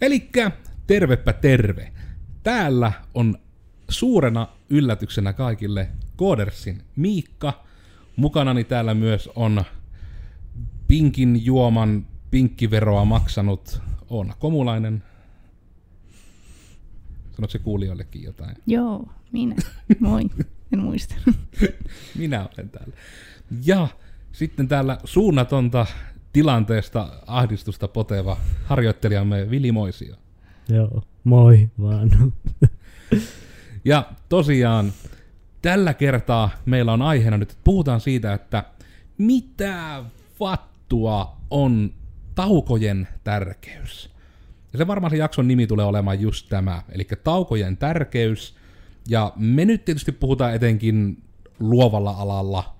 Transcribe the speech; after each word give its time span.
Elikkä 0.00 0.50
tervepä 0.86 1.32
terve. 1.32 1.92
Täällä 2.42 2.92
on 3.14 3.38
suurena 3.88 4.48
yllätyksenä 4.70 5.32
kaikille 5.32 5.88
Koodersin 6.16 6.82
Miikka. 6.96 7.64
Mukanani 8.16 8.64
täällä 8.64 8.94
myös 8.94 9.30
on 9.36 9.64
Pinkin 10.86 11.44
juoman 11.44 12.06
pinkkiveroa 12.30 13.04
maksanut 13.04 13.80
Oona 14.10 14.34
Komulainen. 14.38 15.02
Sanoitko 17.32 17.52
se 17.52 17.58
kuulijoillekin 17.58 18.22
jotain? 18.22 18.56
Joo, 18.66 19.08
minä. 19.32 19.56
Moi. 20.00 20.22
En 20.72 20.78
muista. 20.78 21.14
Minä 22.18 22.48
olen 22.58 22.70
täällä. 22.70 22.94
Ja 23.64 23.88
sitten 24.32 24.68
täällä 24.68 24.98
suunnatonta 25.04 25.86
tilanteesta 26.34 27.08
ahdistusta 27.26 27.88
poteva 27.88 28.36
harjoittelijamme 28.64 29.50
Vili 29.50 29.72
Moisio. 29.72 30.16
Joo, 30.68 31.02
moi 31.24 31.70
vaan. 31.80 32.10
Ja 33.84 34.12
tosiaan 34.28 34.92
tällä 35.62 35.94
kertaa 35.94 36.50
meillä 36.66 36.92
on 36.92 37.02
aiheena 37.02 37.38
nyt, 37.38 37.50
että 37.50 37.60
puhutaan 37.64 38.00
siitä, 38.00 38.32
että 38.32 38.64
mitä 39.18 40.04
vattua 40.40 41.36
on 41.50 41.92
taukojen 42.34 43.08
tärkeys. 43.24 44.10
Ja 44.72 44.78
se 44.78 44.86
varmaan 44.86 45.10
se 45.10 45.16
jakson 45.16 45.48
nimi 45.48 45.66
tulee 45.66 45.86
olemaan 45.86 46.20
just 46.20 46.48
tämä, 46.48 46.82
eli 46.88 47.08
taukojen 47.24 47.76
tärkeys. 47.76 48.56
Ja 49.08 49.32
me 49.36 49.64
nyt 49.64 49.84
tietysti 49.84 50.12
puhutaan 50.12 50.54
etenkin 50.54 51.22
luovalla 51.60 52.10
alalla. 52.10 52.76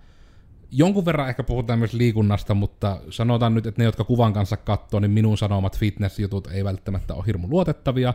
Jonkun 0.77 1.05
verran 1.05 1.29
ehkä 1.29 1.43
puhutaan 1.43 1.79
myös 1.79 1.93
liikunnasta, 1.93 2.55
mutta 2.55 3.01
sanotaan 3.11 3.55
nyt, 3.55 3.67
että 3.67 3.81
ne, 3.83 3.85
jotka 3.85 4.05
kuvan 4.05 4.33
kanssa 4.33 4.57
katsoo, 4.57 5.01
niin 5.01 5.11
minun 5.11 5.39
sanomat 5.39 5.79
fitness-jutut 5.79 6.47
ei 6.47 6.65
välttämättä 6.65 7.15
ole 7.15 7.25
hirmu 7.27 7.49
luotettavia, 7.51 8.15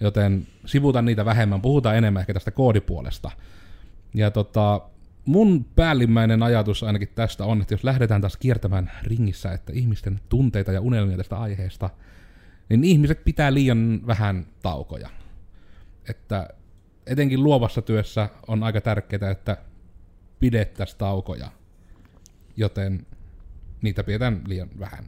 joten 0.00 0.46
sivutan 0.66 1.04
niitä 1.04 1.24
vähemmän, 1.24 1.62
puhutaan 1.62 1.96
enemmän 1.96 2.20
ehkä 2.20 2.34
tästä 2.34 2.50
koodipuolesta. 2.50 3.30
Ja 4.14 4.30
tota, 4.30 4.80
mun 5.24 5.64
päällimmäinen 5.64 6.42
ajatus 6.42 6.82
ainakin 6.82 7.08
tästä 7.14 7.44
on, 7.44 7.60
että 7.60 7.74
jos 7.74 7.84
lähdetään 7.84 8.20
taas 8.20 8.36
kiertämään 8.36 8.90
ringissä, 9.02 9.52
että 9.52 9.72
ihmisten 9.72 10.20
tunteita 10.28 10.72
ja 10.72 10.80
unelmia 10.80 11.16
tästä 11.16 11.36
aiheesta, 11.36 11.90
niin 12.68 12.84
ihmiset 12.84 13.24
pitää 13.24 13.54
liian 13.54 14.00
vähän 14.06 14.46
taukoja. 14.62 15.10
Että 16.08 16.48
etenkin 17.06 17.42
luovassa 17.42 17.82
työssä 17.82 18.28
on 18.48 18.62
aika 18.62 18.80
tärkeää, 18.80 19.30
että 19.30 19.56
pidettäisiin 20.40 20.98
taukoja, 20.98 21.50
joten 22.58 23.06
niitä 23.82 24.04
pidetään 24.04 24.42
liian 24.46 24.68
vähän. 24.78 25.04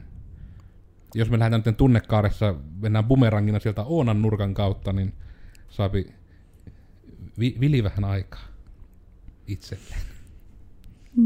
Jos 1.15 1.29
me 1.29 1.39
lähdetään 1.39 1.63
nyt 1.65 1.77
tunnekaaressa, 1.77 2.55
mennään 2.81 3.05
bumerangina 3.05 3.59
sieltä 3.59 3.83
Oonan 3.83 4.21
nurkan 4.21 4.53
kautta, 4.53 4.93
niin 4.93 5.13
saapi 5.69 6.13
vi- 7.39 7.57
vili 7.59 7.83
vähän 7.83 8.03
aikaa 8.03 8.47
itselleen. 9.47 10.01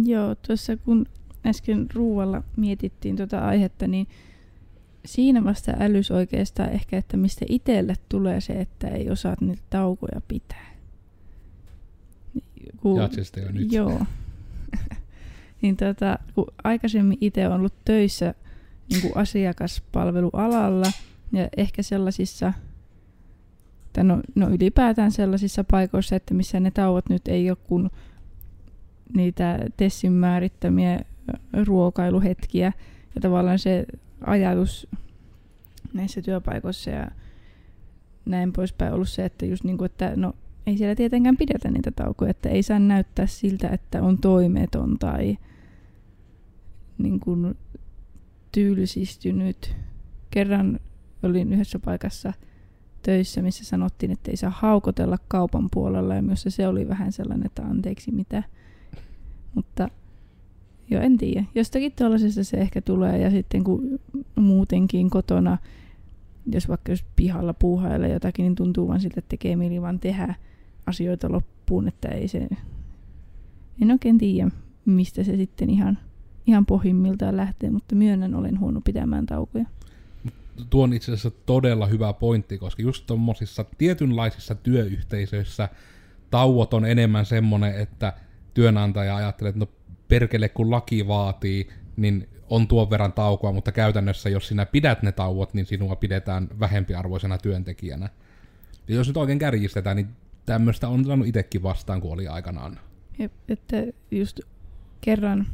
Joo, 0.04 0.36
tuossa 0.36 0.78
kun 0.78 1.06
äsken 1.46 1.88
ruualla 1.94 2.44
mietittiin 2.58 3.16
tuota 3.16 3.40
aihetta, 3.40 3.88
niin 3.88 4.08
siinä 5.06 5.44
vasta 5.44 5.72
älys 5.80 6.12
oikeastaan 6.12 6.70
ehkä, 6.70 6.98
että 6.98 7.18
mistä 7.18 7.46
itselle 7.50 7.94
tulee 8.10 8.42
se, 8.42 8.54
että 8.54 8.88
ei 8.88 9.10
osaa 9.10 9.36
niitä 9.42 9.64
taukoja 9.70 10.22
pitää. 10.28 10.76
Kun, 12.78 12.98
Jaat 12.98 13.14
se 13.14 13.24
sitten 13.24 13.44
jo 13.44 13.52
nyt. 13.52 13.72
Joo. 13.72 14.02
Niin 15.66 15.78
tota, 15.78 16.20
kun 16.36 16.46
aikaisemmin 16.64 17.18
itse 17.22 17.48
on 17.48 17.54
ollut 17.54 17.74
töissä 17.86 18.34
niin 18.92 19.02
kuin 19.02 19.18
asiakaspalvelualalla 19.18 20.88
ja 21.32 21.48
ehkä 21.58 21.84
sellaisissa, 21.84 22.54
tai 23.94 24.04
no, 24.04 24.22
no 24.36 24.50
ylipäätään 24.50 25.12
sellaisissa 25.12 25.64
paikoissa, 25.64 26.16
että 26.16 26.34
missä 26.34 26.60
ne 26.60 26.72
tauot 26.72 27.10
nyt 27.10 27.28
ei 27.28 27.50
ole 27.50 27.58
kuin 27.68 27.90
niitä 29.16 29.60
Tessin 29.78 30.12
määrittämiä 30.12 31.00
ruokailuhetkiä 31.66 32.74
ja 33.16 33.22
tavallaan 33.22 33.60
se 33.60 33.86
ajatus 34.26 34.88
näissä 35.94 36.22
työpaikoissa 36.22 36.90
ja 36.90 37.08
näin 38.26 38.54
poispäin 38.54 38.94
ollut 38.94 39.10
se, 39.10 39.26
että 39.26 39.46
just 39.46 39.64
niin 39.64 39.78
kuin, 39.78 39.86
että 39.86 40.14
no 40.16 40.34
ei 40.68 40.78
siellä 40.78 40.96
tietenkään 40.96 41.38
pidetä 41.38 41.72
niitä 41.72 41.92
taukoja, 41.92 42.32
että 42.32 42.50
ei 42.50 42.64
saa 42.64 42.80
näyttää 42.80 43.28
siltä, 43.28 43.70
että 43.70 44.02
on 44.04 44.18
toimeton 44.18 45.00
tai 45.00 45.38
niin 46.98 47.20
kuin 47.20 47.56
tylsistynyt. 48.52 49.76
Kerran 50.32 50.80
olin 51.24 51.54
yhdessä 51.54 51.80
paikassa 51.80 52.34
töissä, 53.02 53.42
missä 53.42 53.66
sanottiin, 53.66 54.12
että 54.12 54.32
ei 54.32 54.38
saa 54.38 54.54
haukotella 54.56 55.18
kaupan 55.28 55.70
puolella 55.72 56.16
ja 56.16 56.22
myös 56.22 56.46
se 56.48 56.68
oli 56.68 56.88
vähän 56.88 57.12
sellainen, 57.12 57.46
että 57.46 57.64
anteeksi 57.64 58.12
mitä. 58.12 58.44
Mutta 59.56 59.90
joo, 60.90 61.02
en 61.02 61.18
tiedä. 61.18 61.46
Jostakin 61.56 61.92
tuollaisesta 61.92 62.44
se 62.44 62.58
ehkä 62.58 62.82
tulee 62.82 63.18
ja 63.18 63.32
sitten 63.32 63.64
kun 63.64 64.00
muutenkin 64.36 65.10
kotona, 65.10 65.58
jos 66.52 66.70
vaikka 66.70 66.92
jos 66.92 67.06
pihalla 67.16 67.54
puuhailee 67.54 68.14
jotakin, 68.14 68.44
niin 68.44 68.56
tuntuu 68.56 68.88
vaan 68.88 69.00
siltä, 69.00 69.20
että 69.20 69.30
tekee 69.30 69.56
mieli 69.56 69.82
vaan 69.82 70.00
tehdä 70.00 70.36
asioita 70.86 71.32
loppuun, 71.32 71.88
että 71.88 72.08
ei 72.08 72.28
se... 72.28 72.48
En 73.82 73.92
oikein 73.92 74.18
tiedä, 74.18 74.52
mistä 74.86 75.24
se 75.24 75.38
sitten 75.38 75.70
ihan, 75.70 75.98
ihan 76.48 76.66
pohjimmiltaan 76.66 77.38
lähtee, 77.38 77.70
mutta 77.70 77.96
myönnän, 77.96 78.36
olen 78.36 78.60
huono 78.60 78.82
pitämään 78.82 79.26
taukoja. 79.26 79.66
Tuo 80.70 80.84
on 80.84 80.94
itse 80.94 81.12
asiassa 81.12 81.32
todella 81.46 81.88
hyvä 81.88 82.14
pointti, 82.14 82.58
koska 82.58 82.82
just 82.82 83.06
tuommoisissa 83.08 83.66
tietynlaisissa 83.78 84.56
työyhteisöissä 84.56 85.70
tauot 86.32 86.74
on 86.74 86.86
enemmän 86.86 87.26
semmonen, 87.26 87.76
että 87.76 88.14
työnantaja 88.54 89.16
ajattelee, 89.16 89.50
että 89.50 89.60
no 89.60 89.68
perkele 90.08 90.50
kun 90.50 90.72
laki 90.72 91.08
vaatii, 91.08 91.70
niin 91.98 92.30
on 92.50 92.68
tuon 92.68 92.90
verran 92.90 93.14
taukoa, 93.14 93.52
mutta 93.52 93.72
käytännössä 93.72 94.30
jos 94.30 94.48
sinä 94.48 94.66
pidät 94.66 95.04
ne 95.04 95.12
tauot, 95.12 95.54
niin 95.54 95.66
sinua 95.66 95.96
pidetään 95.96 96.50
vähempiarvoisena 96.60 97.38
työntekijänä. 97.38 98.10
Ja 98.88 98.96
jos 98.96 99.08
nyt 99.08 99.18
oikein 99.18 99.40
kärjistetään, 99.40 99.96
niin 99.96 100.08
tämmöistä 100.46 100.88
on 100.88 101.06
saanut 101.06 101.28
itsekin 101.28 101.64
vastaan, 101.64 102.02
kun 102.02 102.14
oli 102.14 102.28
aikanaan. 102.28 102.80
Jep, 103.20 103.32
että 103.48 103.78
just 104.12 104.40
kerran 105.02 105.48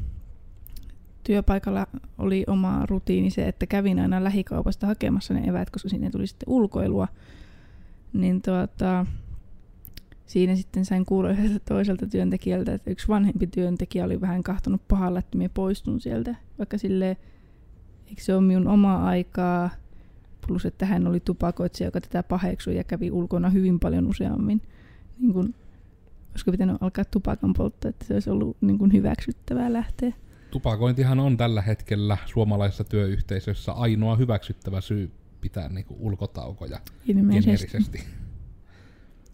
työpaikalla 1.24 1.88
oli 2.18 2.44
oma 2.48 2.86
rutiini 2.86 3.30
se, 3.30 3.48
että 3.48 3.66
kävin 3.66 4.00
aina 4.00 4.24
lähikaupasta 4.24 4.88
hakemassa 4.88 5.34
ne 5.34 5.48
eväät, 5.48 5.70
koska 5.70 5.90
sinne 5.90 6.10
tuli 6.10 6.28
sitten 6.28 6.50
ulkoilua. 6.50 7.08
Niin 8.14 8.42
tuota, 8.42 9.06
siinä 10.26 10.56
sitten 10.56 10.86
sain 10.86 11.06
kuulla 11.06 11.30
yhdeltä 11.30 11.60
toiselta 11.68 12.08
työntekijältä, 12.08 12.74
että 12.74 12.92
yksi 12.92 13.08
vanhempi 13.08 13.48
työntekijä 13.48 14.06
oli 14.06 14.22
vähän 14.22 14.44
kahtonut 14.44 14.88
pahalla, 14.88 15.20
että 15.20 15.38
minä 15.38 15.50
poistun 15.54 16.00
sieltä. 16.00 16.36
Vaikka 16.58 16.78
sille 16.78 17.18
eikö 18.08 18.22
se 18.22 18.36
ole 18.36 18.42
minun 18.42 18.68
omaa 18.68 19.06
aikaa, 19.06 19.70
plus 20.48 20.66
että 20.66 20.86
hän 20.86 21.08
oli 21.08 21.20
tupakoitsija, 21.20 21.88
joka 21.88 22.02
tätä 22.02 22.24
paheksui 22.24 22.76
ja 22.76 22.84
kävi 22.84 23.12
ulkona 23.12 23.50
hyvin 23.50 23.80
paljon 23.80 24.08
useammin. 24.08 24.62
Niin 25.20 25.34
kun, 25.34 25.54
olisiko 26.30 26.52
pitänyt 26.52 26.78
alkaa 26.82 27.06
tupakan 27.06 27.54
polttaa, 27.54 27.90
että 27.90 28.06
se 28.06 28.14
olisi 28.14 28.30
ollut 28.30 28.58
niin 28.62 28.78
kuin 28.78 28.94
hyväksyttävää 28.94 29.74
lähteä. 29.74 30.14
Tupakointihan 30.52 31.20
on 31.20 31.38
tällä 31.38 31.62
hetkellä 31.62 32.18
suomalaisessa 32.26 32.84
työyhteisössä 32.84 33.72
ainoa 33.72 34.16
hyväksyttävä 34.16 34.82
syy 34.82 35.12
pitää 35.42 35.70
niinku 35.70 35.96
ulkotaukoja 36.00 36.80
Ilmeisesti. 37.06 37.42
geneerisesti. 37.42 38.04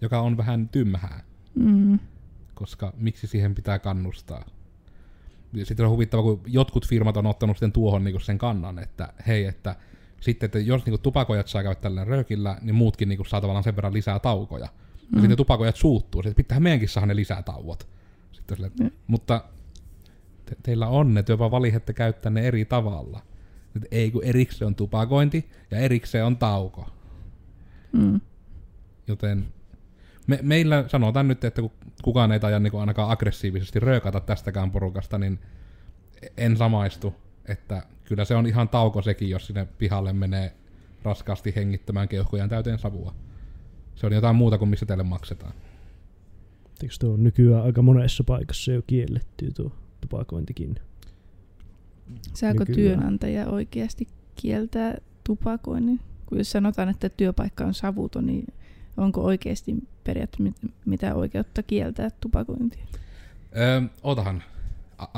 Joka 0.02 0.22
on 0.22 0.38
vähän 0.38 0.70
tyhmää, 0.70 1.24
Mm. 1.56 2.00
koska 2.54 2.94
miksi 2.98 3.28
siihen 3.28 3.56
pitää 3.56 3.80
kannustaa. 3.80 4.46
Sitten 5.64 5.86
on 5.86 5.92
huvittava, 5.92 6.22
kun 6.22 6.42
jotkut 6.48 6.88
firmat 6.88 7.18
on 7.18 7.26
ottanut 7.26 7.58
sitten 7.58 7.72
tuohon 7.72 8.04
niinku 8.04 8.20
sen 8.20 8.38
kannan, 8.38 8.80
että 8.80 9.14
hei, 9.28 9.46
että 9.46 9.76
sitten, 10.22 10.46
että 10.48 10.60
jos 10.60 10.86
niinku 10.86 10.98
tupakojat 10.98 11.48
saa 11.48 11.64
käydä 11.64 11.76
tällä 11.76 12.04
röökillä, 12.06 12.58
niin 12.62 12.76
muutkin 12.76 13.10
niinku 13.10 13.24
saa 13.24 13.42
tavallaan 13.42 13.64
sen 13.64 13.76
verran 13.76 13.94
lisää 13.94 14.20
taukoja. 14.20 14.66
Ja 14.66 14.70
Mm. 15.12 15.20
sitten 15.22 15.38
tupakojat 15.38 15.76
suuttuu, 15.76 16.22
että 16.22 16.36
pitää 16.36 16.60
meidänkin 16.60 16.90
saada 16.90 17.06
ne 17.06 17.16
lisää 17.16 17.44
tauot. 17.44 17.88
Sitten 18.32 18.58
sille, 18.58 18.72
Mm. 18.80 18.92
mutta 19.08 19.44
te, 20.50 20.56
teillä 20.64 20.88
on 20.88 21.14
ne, 21.14 21.24
te 21.24 21.40
vaan 21.40 21.52
valihette 21.52 21.94
käyttää 21.94 22.32
ne 22.32 22.48
eri 22.48 22.66
tavalla. 22.66 23.22
Et 23.76 23.86
ei 23.92 24.12
kun 24.12 24.24
erikseen 24.24 24.68
on 24.68 24.76
tupakointi 24.76 25.50
ja 25.72 25.78
erikseen 25.78 26.26
on 26.26 26.38
tauko. 26.38 26.88
Mm. 27.92 28.22
Joten 29.08 29.46
me, 30.28 30.40
meillä 30.42 30.84
sanotaan 30.88 31.28
nyt, 31.28 31.44
että 31.44 31.62
kun 31.62 31.72
kukaan 32.04 32.32
ei 32.32 32.40
taida 32.40 32.60
niin 32.60 32.80
ainakaan 32.80 33.12
aggressiivisesti 33.12 33.80
röökata 33.80 34.20
tästäkään 34.20 34.72
porukasta, 34.72 35.18
niin 35.18 35.40
en 36.38 36.58
samaistu. 36.58 37.14
Että 37.46 37.84
kyllä 38.04 38.26
se 38.26 38.36
on 38.36 38.46
ihan 38.46 38.70
tauko 38.70 39.02
sekin, 39.02 39.30
jos 39.30 39.48
sinne 39.48 39.68
pihalle 39.78 40.14
menee 40.14 40.54
raskaasti 41.04 41.56
hengittämään 41.56 42.08
keuhkojaan 42.08 42.50
täyteen 42.50 42.80
savua. 42.80 43.14
Se 43.96 44.06
on 44.06 44.14
jotain 44.14 44.36
muuta 44.36 44.58
kuin 44.58 44.70
missä 44.70 44.86
teille 44.86 45.04
maksetaan. 45.04 45.54
Eikö 46.84 46.96
tuo 47.00 47.14
on 47.14 47.24
nykyään 47.24 47.64
aika 47.64 47.82
monessa 47.82 48.24
paikassa 48.24 48.72
jo 48.72 48.82
kielletty 48.88 49.52
tuo 49.52 49.72
tupakointikin? 50.02 50.76
Saako 52.34 52.60
Nykyään. 52.60 52.76
työnantaja 52.76 53.48
oikeasti 53.48 54.08
kieltää 54.36 54.98
tupakoinnin? 55.24 56.00
kun 56.28 56.38
jos 56.38 56.52
sanotaan, 56.52 56.90
että 56.90 57.10
työpaikka 57.10 57.66
on 57.66 57.74
savuton, 57.74 58.26
niin 58.26 58.54
onko 58.98 59.22
oikeasti 59.22 59.76
periaatteessa 60.04 60.44
mit- 60.44 60.74
mitä 60.86 61.16
oikeutta 61.16 61.64
kieltää 61.64 62.10
tupakointia? 62.22 62.86
Öö, 63.58 63.82
otahan. 64.04 64.44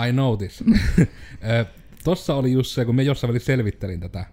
I 0.08 0.12
know 0.12 0.38
this. 0.38 0.64
öö, 1.50 1.66
tossa 2.04 2.36
oli 2.36 2.52
just 2.52 2.72
se, 2.72 2.86
kun 2.86 2.96
me 2.96 3.04
jossain 3.04 3.30
välissä 3.30 3.46
selvittelin 3.46 4.00
tätä, 4.00 4.26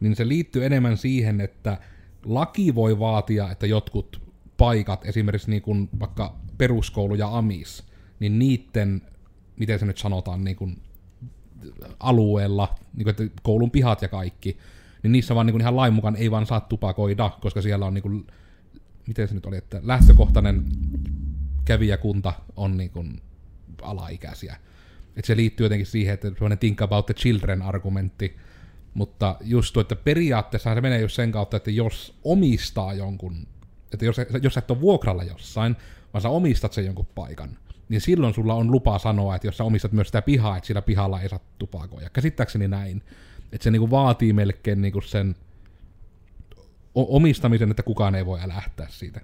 niin 0.00 0.16
se 0.16 0.28
liittyy 0.28 0.64
enemmän 0.64 0.96
siihen, 0.96 1.40
että 1.40 1.78
laki 2.24 2.74
voi 2.74 2.98
vaatia, 2.98 3.50
että 3.50 3.66
jotkut 3.66 4.22
paikat, 4.56 5.06
esimerkiksi 5.06 5.50
niin 5.50 5.62
kuin 5.62 5.88
vaikka 6.00 6.36
peruskoulu 6.58 7.14
ja 7.14 7.38
AMIS, 7.38 7.84
niin 8.20 8.38
niiden, 8.38 9.02
miten 9.56 9.78
se 9.78 9.86
nyt 9.86 9.98
sanotaan, 9.98 10.44
niin 10.44 10.56
kuin 10.56 10.78
alueella, 12.00 12.74
niin 12.94 13.04
kuin, 13.04 13.10
että 13.10 13.42
koulun 13.42 13.70
pihat 13.70 14.02
ja 14.02 14.08
kaikki, 14.08 14.58
niin 15.02 15.12
niissä 15.12 15.34
vaan 15.34 15.46
niin 15.46 15.54
kuin 15.54 15.60
ihan 15.60 15.76
lain 15.76 15.94
mukaan 15.94 16.16
ei 16.16 16.30
vaan 16.30 16.46
saa 16.46 16.60
tupakoida, 16.60 17.30
koska 17.40 17.62
siellä 17.62 17.86
on 17.86 17.94
niin 17.94 18.02
kuin, 18.02 18.26
miten 19.06 19.28
se 19.28 19.34
nyt 19.34 19.46
oli, 19.46 19.56
että 19.56 19.80
lähtökohtainen 19.82 20.64
kävijäkunta 21.64 22.32
on 22.56 22.76
niin 22.76 22.90
kuin 22.90 23.22
alaikäisiä. 23.82 24.56
Et 25.16 25.24
se 25.24 25.36
liittyy 25.36 25.64
jotenkin 25.64 25.86
siihen, 25.86 26.14
että 26.14 26.28
sellainen 26.28 26.58
think 26.58 26.82
about 26.82 27.06
the 27.06 27.14
children 27.14 27.62
argumentti, 27.62 28.36
mutta 28.94 29.36
just 29.40 29.72
tuo, 29.72 29.80
että 29.80 29.96
periaatteessa 29.96 30.74
se 30.74 30.80
menee 30.80 31.00
just 31.00 31.14
sen 31.14 31.32
kautta, 31.32 31.56
että 31.56 31.70
jos 31.70 32.18
omistaa 32.24 32.94
jonkun, 32.94 33.46
että 33.92 34.04
jos, 34.04 34.16
jos 34.42 34.56
et 34.56 34.70
ole 34.70 34.80
vuokralla 34.80 35.24
jossain, 35.24 35.76
vaan 36.12 36.22
sä 36.22 36.28
omistat 36.28 36.72
sen 36.72 36.86
jonkun 36.86 37.06
paikan, 37.14 37.58
niin 37.88 38.00
silloin 38.00 38.34
sulla 38.34 38.54
on 38.54 38.70
lupa 38.70 38.98
sanoa, 38.98 39.34
että 39.36 39.46
jos 39.46 39.56
sä 39.56 39.64
omistat 39.64 39.92
myös 39.92 40.08
sitä 40.08 40.22
pihaa, 40.22 40.56
että 40.56 40.66
sillä 40.66 40.82
pihalla 40.82 41.20
ei 41.20 41.28
saa 41.28 41.40
tupakoida. 41.58 42.10
Käsittääkseni 42.10 42.68
näin. 42.68 43.02
Että 43.52 43.64
se 43.64 43.70
niinku 43.70 43.90
vaatii 43.90 44.32
melkein 44.32 44.82
niinku 44.82 45.00
sen 45.00 45.34
omistamisen, 46.94 47.70
että 47.70 47.82
kukaan 47.82 48.14
ei 48.14 48.26
voi 48.26 48.38
lähteä 48.46 48.86
siitä. 48.90 49.20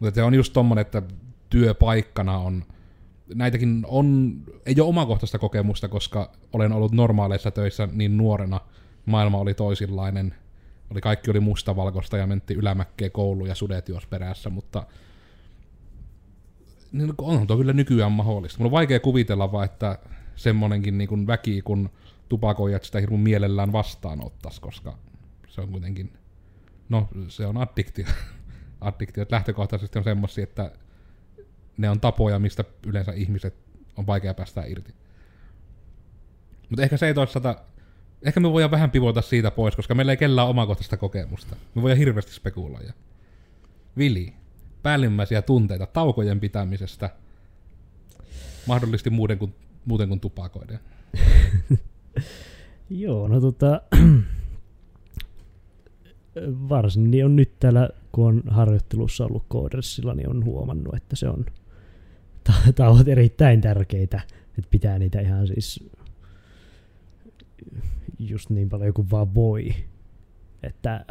Mutta 0.00 0.14
se 0.14 0.22
on 0.22 0.34
just 0.34 0.52
tommonen, 0.52 0.82
että 0.82 1.02
työpaikkana 1.50 2.38
on, 2.38 2.64
näitäkin 3.34 3.84
on, 3.88 4.36
ei 4.66 4.74
ole 4.80 4.88
omakohtaista 4.88 5.38
kokemusta, 5.38 5.88
koska 5.88 6.32
olen 6.52 6.72
ollut 6.72 6.92
normaaleissa 6.92 7.50
töissä 7.50 7.88
niin 7.92 8.16
nuorena, 8.16 8.60
maailma 9.06 9.38
oli 9.38 9.54
toisinlainen, 9.54 10.34
oli, 10.90 11.00
kaikki 11.00 11.30
oli 11.30 11.40
mustavalkoista 11.40 12.16
ja 12.16 12.26
mentiin 12.26 12.58
ylämäkkeen 12.58 13.10
kouluun 13.10 13.48
ja 13.48 13.54
sudet 13.54 13.88
juos 13.88 14.06
perässä, 14.06 14.50
mutta 14.50 14.86
niin 16.92 17.14
onhan 17.18 17.46
tuo 17.46 17.56
kyllä 17.56 17.72
nykyään 17.72 18.12
mahdollista. 18.12 18.58
Mulla 18.58 18.68
on 18.68 18.78
vaikea 18.78 19.00
kuvitella 19.00 19.52
vaan, 19.52 19.64
että 19.64 19.98
semmonenkin 20.36 20.98
niin 20.98 21.08
kuin 21.08 21.26
väki, 21.26 21.62
kun 21.62 21.90
tupakoijat 22.28 22.84
sitä 22.84 23.00
hirveän 23.00 23.20
mielellään 23.20 23.72
vastaanottas, 23.72 24.60
koska 24.60 24.98
se 25.48 25.60
on 25.60 25.68
kuitenkin, 25.68 26.12
no 26.88 27.08
se 27.28 27.46
on 27.46 27.56
addiktio. 27.56 28.06
Addiktiot 28.80 29.32
lähtökohtaisesti 29.32 29.98
on 29.98 30.04
semmosia, 30.04 30.44
että 30.44 30.72
ne 31.76 31.90
on 31.90 32.00
tapoja, 32.00 32.38
mistä 32.38 32.64
yleensä 32.86 33.12
ihmiset 33.12 33.54
on 33.96 34.06
vaikea 34.06 34.34
päästä 34.34 34.62
irti. 34.66 34.94
Mutta 36.70 36.82
ehkä 36.82 36.96
se 36.96 37.06
ei 37.06 37.14
toisaalta, 37.14 37.56
ehkä 38.22 38.40
me 38.40 38.52
voidaan 38.52 38.70
vähän 38.70 38.90
pivota 38.90 39.22
siitä 39.22 39.50
pois, 39.50 39.76
koska 39.76 39.94
meillä 39.94 40.12
ei 40.12 40.16
kellään 40.16 40.48
omakohtaista 40.48 40.96
kokemusta. 40.96 41.56
Me 41.74 41.82
voidaan 41.82 41.98
hirveästi 41.98 42.32
spekuloida. 42.32 42.92
Vili, 43.98 44.34
päällimmäisiä 44.82 45.42
tunteita 45.42 45.86
taukojen 45.86 46.40
pitämisestä, 46.40 47.10
mahdollisesti 48.66 49.10
muuten 49.10 49.38
kuin, 49.38 49.54
muuten 49.84 50.08
kuin 50.08 50.20
tupakoiden. 50.20 50.78
Joo, 52.90 53.28
no 53.28 53.40
tota, 53.40 53.82
varsin 56.68 57.10
niin 57.10 57.24
on 57.24 57.36
nyt 57.36 57.52
täällä, 57.60 57.88
kun 58.12 58.26
on 58.26 58.42
harjoittelussa 58.48 59.24
ollut 59.24 59.44
koodersilla, 59.48 60.14
niin 60.14 60.30
on 60.30 60.44
huomannut, 60.44 60.94
että 60.94 61.16
se 61.16 61.28
on 61.28 61.46
ta- 62.44 62.72
tauot 62.74 63.08
erittäin 63.08 63.60
tärkeitä, 63.60 64.20
että 64.58 64.70
pitää 64.70 64.98
niitä 64.98 65.20
ihan 65.20 65.46
siis 65.46 65.90
just 68.18 68.50
niin 68.50 68.68
paljon 68.68 68.94
kuin 68.94 69.10
vaan 69.10 69.34
voi. 69.34 69.74
Että 70.62 71.04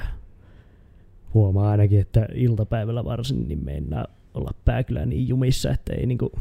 huomaa 1.34 1.72
ainakin, 1.72 2.00
että 2.00 2.28
iltapäivällä 2.34 3.06
varsin 3.06 3.48
niin 3.48 3.66
meinaa 3.66 4.06
olla 4.34 4.52
pää 4.66 4.84
kyllä 4.84 5.06
niin 5.06 5.28
jumissa, 5.28 5.72
että 5.72 5.94
ei 5.94 6.06
niinku, 6.06 6.31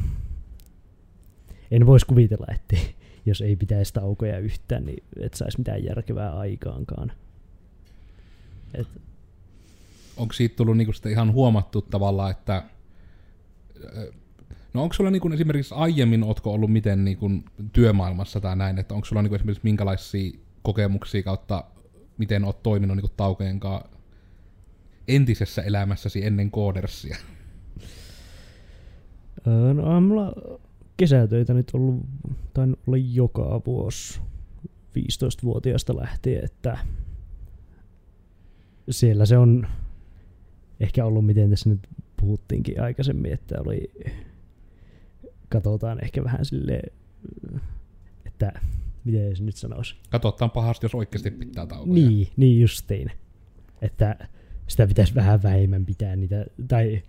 en 1.71 1.87
voisi 1.87 2.07
kuvitella, 2.07 2.47
että 2.55 2.77
jos 3.27 3.41
ei 3.41 3.57
pitäisi 3.57 3.95
taukoja 3.95 4.39
yhtään, 4.39 4.87
niin 4.87 5.05
et 5.21 5.35
saisi 5.35 5.59
mitään 5.59 5.85
järkevää 5.85 6.39
aikaankaan. 6.39 7.13
Et, 8.75 8.87
Onko 10.17 10.33
siitä 10.33 10.57
tullut 10.57 10.77
niinku 10.77 10.93
sitten 10.93 11.13
ihan 11.13 11.33
huomattu 11.33 11.83
tavallaan, 11.83 12.31
että 12.31 12.63
No 14.75 14.83
onko 14.83 14.93
sulla 14.93 15.11
niinku 15.11 15.33
esimerkiksi 15.33 15.75
aiemmin, 15.75 16.25
ootko 16.25 16.53
ollut 16.53 16.73
miten 16.73 17.05
niinku 17.05 17.31
työmaailmassa 17.73 18.41
tai 18.41 18.57
näin, 18.57 18.79
että 18.79 18.95
onko 18.95 19.05
sulla 19.05 19.23
niinku 19.23 19.35
esimerkiksi 19.35 19.65
minkälaisia 19.65 20.39
kokemuksia 20.63 21.23
kautta 21.23 21.65
miten 22.19 22.45
oot 22.45 22.63
toiminut 22.63 22.97
niinku 22.97 23.13
taukojen 23.17 23.61
kanssa 23.61 23.98
entisessä 25.09 25.63
elämässäsi 25.63 26.25
ennen 26.27 26.51
koodersia? 26.51 27.17
no 29.75 29.97
on 29.97 30.03
mulla 30.03 30.33
kesätöitä 30.97 31.55
nyt 31.55 31.71
ollut, 31.73 32.07
tai 32.55 32.67
olla 32.87 32.97
joka 32.97 33.63
vuosi 33.67 34.21
15-vuotiaasta 34.99 35.97
lähtien, 35.97 36.45
että 36.45 36.79
siellä 38.91 39.27
se 39.27 39.39
on 39.39 39.67
ehkä 40.81 41.05
ollut, 41.05 41.27
miten 41.27 41.51
tässä 41.51 41.69
nyt 41.69 41.89
puhuttiinkin 42.21 42.81
aikaisemmin, 42.81 43.33
että 43.33 43.61
oli, 43.61 43.93
katsotaan 45.49 46.05
ehkä 46.05 46.25
vähän 46.25 46.45
sille, 46.45 46.83
että 48.27 48.53
miten 49.05 49.37
se 49.37 49.45
nyt 49.45 49.57
sanoisi. 49.57 49.97
Katsotaan 50.11 50.51
pahasti, 50.51 50.85
jos 50.85 50.95
oikeasti 50.95 51.31
pitää 51.31 51.67
taukoja. 51.67 51.95
Niin, 51.95 52.29
niin 52.37 52.61
justiin. 52.61 53.11
Että 53.83 54.29
sitä 54.69 54.87
pitäisi 54.87 55.15
vähän 55.15 55.43
vähemmän 55.43 55.87
pitää 55.87 56.17
niitä, 56.17 56.45
tai 56.69 57.03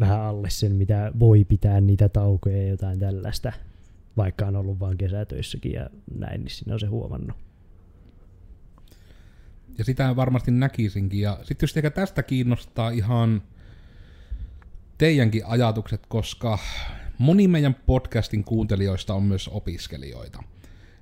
vähän 0.00 0.20
alle 0.20 0.50
sen, 0.50 0.72
mitä 0.72 1.12
voi 1.18 1.44
pitää 1.44 1.80
niitä 1.80 2.08
taukoja 2.08 2.62
ja 2.62 2.68
jotain 2.68 2.98
tällaista. 2.98 3.52
Vaikka 4.16 4.46
on 4.46 4.56
ollut 4.56 4.80
vaan 4.80 4.96
kesätöissäkin 4.96 5.72
ja 5.72 5.90
näin, 6.18 6.40
niin 6.40 6.50
siinä 6.50 6.74
on 6.74 6.80
se 6.80 6.86
huomannut. 6.86 7.36
Ja 9.78 9.84
sitä 9.84 10.16
varmasti 10.16 10.50
näkisinkin. 10.50 11.20
Ja 11.20 11.38
sitten 11.42 11.64
just 11.64 11.76
ehkä 11.76 11.90
tästä 11.90 12.22
kiinnostaa 12.22 12.90
ihan 12.90 13.42
teidänkin 14.98 15.46
ajatukset, 15.46 16.06
koska 16.06 16.58
moni 17.18 17.48
meidän 17.48 17.74
podcastin 17.74 18.44
kuuntelijoista 18.44 19.14
on 19.14 19.22
myös 19.22 19.48
opiskelijoita. 19.48 20.42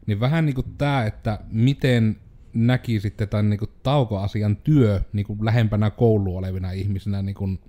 Niin 0.06 0.20
vähän 0.20 0.46
niin 0.46 0.54
kuin 0.54 0.74
tämä, 0.78 1.04
että 1.04 1.38
miten 1.50 2.16
näkisitte 2.54 3.26
tämän 3.26 3.50
niin 3.50 3.58
kuin 3.58 3.70
taukoasian 3.82 4.56
työ 4.56 5.00
niin 5.12 5.26
kuin 5.26 5.44
lähempänä 5.44 5.90
koulua 5.90 6.38
olevina 6.38 6.70
ihmisinä 6.70 7.22
niin 7.22 7.34
kuin, 7.34 7.60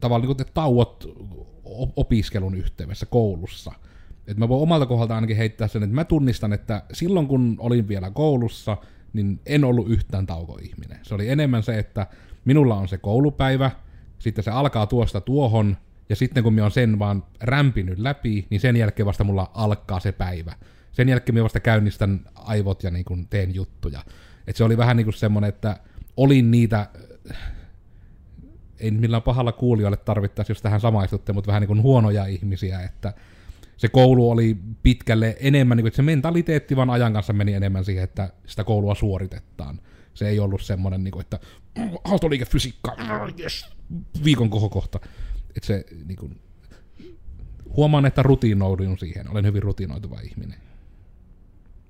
tavallaan 0.00 0.28
niin 0.28 0.36
kuin 0.36 0.54
tauot 0.54 1.16
opiskelun 1.96 2.54
yhteydessä 2.54 3.06
koulussa. 3.06 3.72
Et 4.26 4.36
mä 4.36 4.48
voin 4.48 4.62
omalta 4.62 4.86
kohdalta 4.86 5.14
ainakin 5.14 5.36
heittää 5.36 5.68
sen, 5.68 5.82
että 5.82 5.94
mä 5.94 6.04
tunnistan, 6.04 6.52
että 6.52 6.82
silloin 6.92 7.28
kun 7.28 7.56
olin 7.58 7.88
vielä 7.88 8.10
koulussa, 8.10 8.76
niin 9.12 9.40
en 9.46 9.64
ollut 9.64 9.90
yhtään 9.90 10.26
taukoihminen. 10.26 10.98
Se 11.02 11.14
oli 11.14 11.28
enemmän 11.28 11.62
se, 11.62 11.78
että 11.78 12.06
minulla 12.44 12.76
on 12.76 12.88
se 12.88 12.98
koulupäivä, 12.98 13.70
sitten 14.18 14.44
se 14.44 14.50
alkaa 14.50 14.86
tuosta 14.86 15.20
tuohon, 15.20 15.76
ja 16.08 16.16
sitten 16.16 16.42
kun 16.42 16.52
minä 16.52 16.64
on 16.64 16.70
sen 16.70 16.98
vaan 16.98 17.24
rämpinyt 17.40 17.98
läpi, 17.98 18.46
niin 18.50 18.60
sen 18.60 18.76
jälkeen 18.76 19.06
vasta 19.06 19.24
mulla 19.24 19.50
alkaa 19.54 20.00
se 20.00 20.12
päivä. 20.12 20.54
Sen 20.98 21.08
jälkeen 21.08 21.34
minä 21.34 21.44
vasta 21.44 21.60
käynnistän 21.60 22.20
aivot 22.34 22.82
ja 22.82 22.90
niin 22.90 23.04
kuin 23.04 23.28
teen 23.28 23.54
juttuja. 23.54 24.04
Et 24.46 24.56
se 24.56 24.64
oli 24.64 24.76
vähän 24.76 24.96
niin 24.96 25.04
kuin 25.04 25.14
semmoinen, 25.14 25.48
että 25.48 25.80
olin 26.16 26.50
niitä, 26.50 26.86
ei 28.78 28.90
millään 28.90 29.22
pahalla 29.22 29.52
kuulijoille 29.52 29.96
tarvittaisi, 29.96 30.52
jos 30.52 30.62
tähän 30.62 30.80
samaistutte, 30.80 31.32
mutta 31.32 31.46
vähän 31.46 31.60
niin 31.60 31.66
kuin 31.66 31.82
huonoja 31.82 32.26
ihmisiä, 32.26 32.80
että 32.80 33.14
se 33.76 33.88
koulu 33.88 34.30
oli 34.30 34.56
pitkälle 34.82 35.36
enemmän, 35.40 35.76
niin 35.76 35.82
kuin, 35.82 35.88
että 35.88 35.96
se 35.96 36.02
mentaliteetti 36.02 36.76
vaan 36.76 36.90
ajan 36.90 37.12
kanssa 37.12 37.32
meni 37.32 37.54
enemmän 37.54 37.84
siihen, 37.84 38.04
että 38.04 38.32
sitä 38.46 38.64
koulua 38.64 38.94
suoritetaan. 38.94 39.80
Se 40.14 40.28
ei 40.28 40.38
ollut 40.38 40.62
semmoinen, 40.62 41.04
niin 41.04 41.12
kuin, 41.12 41.20
että 41.20 41.38
aaltoliikefysiikka, 42.04 42.96
yes, 43.40 43.66
viikon 44.24 44.50
kohokohta. 44.50 45.00
Että 45.56 45.66
se 45.66 45.84
niin 46.06 46.18
kuin, 46.18 46.40
huomaan, 47.76 48.06
että 48.06 48.22
rutiinoidun 48.22 48.98
siihen. 48.98 49.30
Olen 49.30 49.44
hyvin 49.44 49.62
rutinoituva 49.62 50.20
ihminen. 50.20 50.67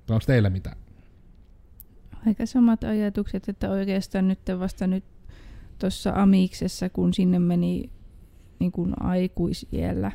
Onko 0.09 0.23
teillä 0.27 0.49
mitään? 0.49 0.77
Aika 2.27 2.45
samat 2.45 2.83
ajatukset, 2.83 3.49
että 3.49 3.69
oikeastaan 3.69 4.27
nyt 4.27 4.39
vasta 4.59 4.87
nyt 4.87 5.03
tuossa 5.79 6.13
Amiksessa, 6.15 6.89
kun 6.89 7.13
sinne 7.13 7.39
meni 7.39 7.89
niin 8.59 8.71
kuin 8.71 8.93
aikuisiellä, 9.03 10.11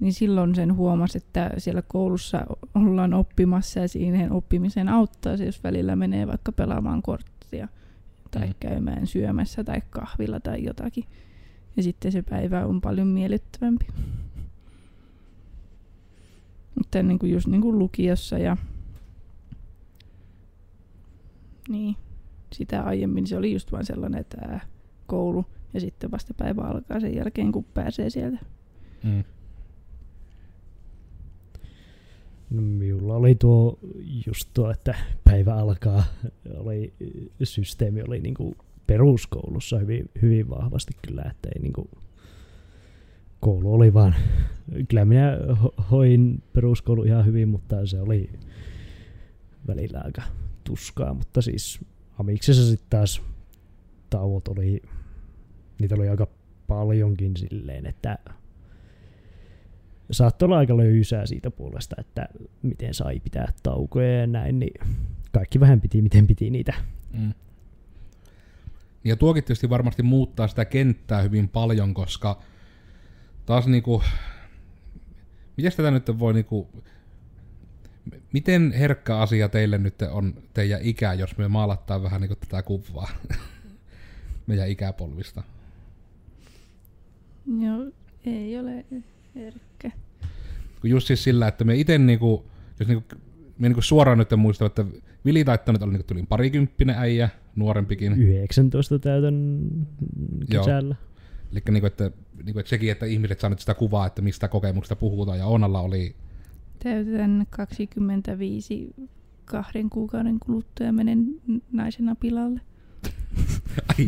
niin 0.00 0.12
silloin 0.12 0.54
sen 0.54 0.76
huomasi, 0.76 1.18
että 1.18 1.50
siellä 1.58 1.82
koulussa 1.82 2.46
ollaan 2.74 3.14
oppimassa 3.14 3.80
ja 3.80 3.88
siihen 3.88 4.32
oppimiseen 4.32 4.88
auttaa 4.88 5.36
se, 5.36 5.44
jos 5.44 5.64
välillä 5.64 5.96
menee 5.96 6.26
vaikka 6.26 6.52
pelaamaan 6.52 7.02
korttia 7.02 7.68
tai 8.30 8.46
mm. 8.46 8.54
käymään 8.60 9.06
syömässä 9.06 9.64
tai 9.64 9.82
kahvilla 9.90 10.40
tai 10.40 10.64
jotakin. 10.64 11.04
Ja 11.76 11.82
sitten 11.82 12.12
se 12.12 12.22
päivä 12.22 12.66
on 12.66 12.80
paljon 12.80 13.06
miellyttävämpi. 13.06 13.86
Mutta 16.74 17.02
niin 17.02 17.18
kuin 17.18 17.32
just 17.32 17.46
niin 17.46 17.62
kuin 17.62 17.78
lukiossa 17.78 18.38
ja 18.38 18.56
niin, 21.68 21.96
sitä 22.52 22.82
aiemmin 22.82 23.26
se 23.26 23.36
oli 23.36 23.52
just 23.52 23.72
vain 23.72 23.86
sellainen, 23.86 24.20
että 24.20 24.36
ää, 24.40 24.60
koulu 25.06 25.44
ja 25.74 25.80
sitten 25.80 26.10
vasta 26.10 26.34
päivä 26.34 26.62
alkaa 26.62 27.00
sen 27.00 27.14
jälkeen, 27.14 27.52
kun 27.52 27.64
pääsee 27.64 28.10
sieltä. 28.10 28.38
Mm. 29.04 29.24
No, 32.50 32.62
minulla 32.62 33.14
oli 33.14 33.34
tuo 33.34 33.78
just 34.26 34.50
tuo, 34.54 34.70
että 34.70 34.94
päivä 35.24 35.54
alkaa, 35.54 36.04
oli, 36.56 36.92
systeemi 37.42 38.02
oli 38.02 38.20
niinku 38.20 38.56
peruskoulussa 38.86 39.78
hyvin, 39.78 40.10
hyvin 40.22 40.50
vahvasti 40.50 40.92
kyllä, 41.06 41.22
että 41.22 41.48
ei 41.54 41.62
niinku, 41.62 41.90
koulu 43.40 43.74
oli 43.74 43.94
vaan, 43.94 44.14
kyllä 44.88 45.04
minä 45.04 45.38
ho- 45.50 45.82
hoin 45.90 46.42
peruskoulu 46.52 47.02
ihan 47.02 47.26
hyvin, 47.26 47.48
mutta 47.48 47.86
se 47.86 48.00
oli 48.00 48.30
välillä 49.66 50.00
aika 50.04 50.22
tuskaa, 50.64 51.14
mutta 51.14 51.42
siis 51.42 51.80
amiksessa 52.18 52.66
sitten 52.66 52.90
taas 52.90 53.22
tauot 54.10 54.48
oli, 54.48 54.82
niitä 55.80 55.94
oli 55.94 56.08
aika 56.08 56.26
paljonkin 56.66 57.36
silleen, 57.36 57.86
että 57.86 58.18
saattoi 60.10 60.46
olla 60.46 60.58
aika 60.58 60.76
löysää 60.76 61.26
siitä 61.26 61.50
puolesta, 61.50 61.96
että 61.98 62.28
miten 62.62 62.94
sai 62.94 63.20
pitää 63.20 63.52
taukoja 63.62 64.20
ja 64.20 64.26
näin, 64.26 64.58
niin 64.58 64.88
kaikki 65.32 65.60
vähän 65.60 65.80
piti, 65.80 66.02
miten 66.02 66.26
piti 66.26 66.50
niitä. 66.50 66.74
Mm. 67.12 67.32
Ja 69.04 69.16
tuokin 69.16 69.44
tietysti 69.44 69.70
varmasti 69.70 70.02
muuttaa 70.02 70.48
sitä 70.48 70.64
kenttää 70.64 71.22
hyvin 71.22 71.48
paljon, 71.48 71.94
koska 71.94 72.42
taas 73.46 73.66
niinku, 73.66 74.02
miten 75.56 75.72
tätä 75.72 75.90
nyt 75.90 76.18
voi 76.18 76.34
niinku, 76.34 76.84
miten 78.34 78.72
herkkä 78.72 79.18
asia 79.18 79.48
teille 79.48 79.78
nyt 79.78 80.02
on 80.02 80.34
teidän 80.54 80.80
ikä, 80.82 81.12
jos 81.12 81.36
me 81.36 81.48
maalattaa 81.48 82.02
vähän 82.02 82.20
niinku 82.20 82.36
tätä 82.36 82.62
kuvaa 82.62 83.10
meidän 84.46 84.68
ikäpolvista? 84.68 85.42
Joo, 87.60 87.86
ei 88.26 88.58
ole 88.58 88.84
herkkä. 89.34 89.90
Kun 90.80 90.90
just 90.90 91.06
siis 91.06 91.24
sillä, 91.24 91.48
että 91.48 91.64
me 91.64 91.76
itse 91.76 91.98
niinku, 91.98 92.44
jos 92.80 92.88
niinku, 92.88 93.04
me 93.58 93.68
niinku 93.68 93.82
suoraan 93.82 94.18
nyt 94.18 94.30
muistan, 94.36 94.66
että 94.66 94.84
Vili 95.24 95.44
Taittanut 95.44 95.82
oli 95.82 95.92
niinku 95.92 96.06
tuli 96.06 96.26
parikymppinen 96.28 96.98
äijä, 96.98 97.28
nuorempikin. 97.56 98.12
19 98.22 98.98
täytän 98.98 99.60
Joo. 100.48 100.64
kesällä. 100.64 100.96
Eli 101.52 101.62
niinku, 101.70 101.86
että, 101.86 102.10
niinku, 102.44 102.58
että 102.58 102.70
sekin, 102.70 102.92
että 102.92 103.06
ihmiset 103.06 103.40
saa 103.40 103.50
nyt 103.50 103.60
sitä 103.60 103.74
kuvaa, 103.74 104.06
että 104.06 104.22
mistä 104.22 104.48
kokemuksista 104.48 104.96
puhutaan, 104.96 105.38
ja 105.38 105.46
Onalla 105.46 105.80
oli, 105.80 106.16
Täytän 106.84 107.46
25 107.50 108.94
kahden 109.44 109.90
kuukauden 109.90 110.38
kuluttua 110.40 110.86
ja 110.86 110.92
menen 110.92 111.26
naisena 111.72 112.14
pilalle. 112.14 112.60
ai, 113.88 114.06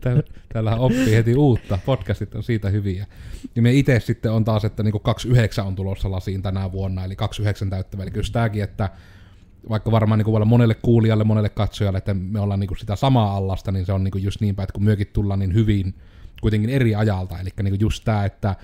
tää- 0.00 0.22
täällähän 0.52 0.80
oppii 0.80 1.14
heti 1.14 1.36
uutta, 1.36 1.78
podcastit 1.86 2.34
on 2.34 2.42
siitä 2.42 2.70
hyviä. 2.70 3.06
Ja 3.56 3.62
me 3.62 3.72
itse 3.72 4.00
sitten 4.00 4.32
on 4.32 4.44
taas, 4.44 4.64
että 4.64 4.82
niinku 4.82 4.98
29 4.98 5.66
on 5.66 5.74
tulossa 5.74 6.10
lasiin 6.10 6.42
tänä 6.42 6.72
vuonna, 6.72 7.04
eli 7.04 7.16
29 7.16 7.70
täyttävä, 7.70 8.02
eli 8.02 8.10
kyllä 8.10 8.28
tämäkin, 8.32 8.62
että 8.62 8.90
vaikka 9.68 9.90
varmaan 9.90 10.18
niin 10.18 10.24
kuin 10.24 10.48
monelle 10.48 10.74
kuulijalle, 10.74 11.24
monelle 11.24 11.48
katsojalle, 11.48 11.98
että 11.98 12.14
me 12.14 12.40
ollaan 12.40 12.60
niin 12.60 12.68
kuin 12.68 12.78
sitä 12.78 12.96
samaa 12.96 13.36
allasta, 13.36 13.72
niin 13.72 13.86
se 13.86 13.92
on 13.92 14.04
niin 14.04 14.12
kuin 14.12 14.24
just 14.24 14.40
niin 14.40 14.56
päin, 14.56 14.64
että 14.64 14.74
kun 14.74 14.84
myökin 14.84 15.10
tullaan 15.12 15.38
niin 15.38 15.54
hyvin 15.54 15.94
kuitenkin 16.40 16.70
eri 16.70 16.94
ajalta, 16.94 17.38
eli 17.40 17.50
niin 17.62 17.72
kuin 17.72 17.80
just 17.80 18.04
tämä, 18.04 18.24
että 18.24 18.56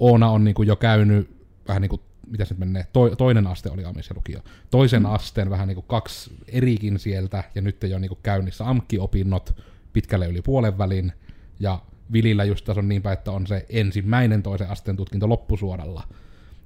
Oona 0.00 0.30
on 0.30 0.44
niin 0.44 0.54
kuin 0.54 0.66
jo 0.66 0.76
käynyt 0.76 1.33
vähän 1.68 1.82
niin 1.82 1.90
kuin, 1.90 2.02
mitä 2.30 2.44
se 2.44 2.54
menee, 2.58 2.86
to, 2.92 3.16
toinen 3.16 3.46
aste 3.46 3.70
oli 3.70 3.84
Amis 3.84 4.08
ja 4.08 4.16
lukio, 4.16 4.40
toisen 4.70 5.02
mm. 5.02 5.10
asteen 5.10 5.50
vähän 5.50 5.68
niin 5.68 5.74
kuin 5.76 5.86
kaksi 5.88 6.30
erikin 6.48 6.98
sieltä, 6.98 7.44
ja 7.54 7.62
nyt 7.62 7.82
jo 7.82 7.98
niin 7.98 8.08
kuin 8.08 8.18
käynnissä 8.22 8.68
AMKI-opinnot 8.68 9.56
pitkälle 9.92 10.26
yli 10.26 10.42
puolen 10.42 10.78
välin, 10.78 11.12
ja 11.60 11.82
Vilillä 12.12 12.44
just 12.44 12.64
tässä 12.64 12.80
on 12.80 12.88
niin 12.88 13.02
päin, 13.02 13.18
että 13.18 13.30
on 13.30 13.46
se 13.46 13.66
ensimmäinen 13.68 14.42
toisen 14.42 14.70
asteen 14.70 14.96
tutkinto 14.96 15.28
loppusuoralla, 15.28 16.08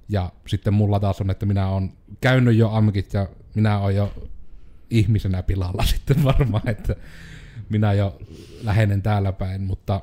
ja 0.08 0.32
sitten 0.46 0.74
mulla 0.74 1.00
taas 1.00 1.20
on, 1.20 1.30
että 1.30 1.46
minä 1.46 1.68
olen 1.68 1.92
käynyt 2.20 2.56
jo 2.56 2.70
AMKit 2.70 3.12
ja 3.12 3.28
minä 3.54 3.78
olen 3.78 3.96
jo 3.96 4.12
ihmisenä 4.90 5.42
pilalla 5.42 5.84
sitten 5.94 6.24
varmaan, 6.24 6.68
että 6.68 6.96
minä 7.68 7.92
jo 7.92 8.18
lähenen 8.62 9.02
täällä 9.02 9.32
päin, 9.32 9.62
mutta 9.62 10.00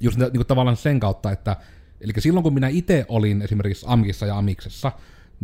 just 0.00 0.18
niin 0.18 0.32
kuin 0.32 0.46
tavallaan 0.46 0.76
sen 0.76 1.00
kautta, 1.00 1.32
että 1.32 1.56
eli 2.00 2.12
silloin 2.18 2.42
kun 2.42 2.54
minä 2.54 2.68
itse 2.68 3.04
olin 3.08 3.42
esimerkiksi 3.42 3.86
AMKissa 3.88 4.26
ja 4.26 4.38
AMIksessa, 4.38 4.92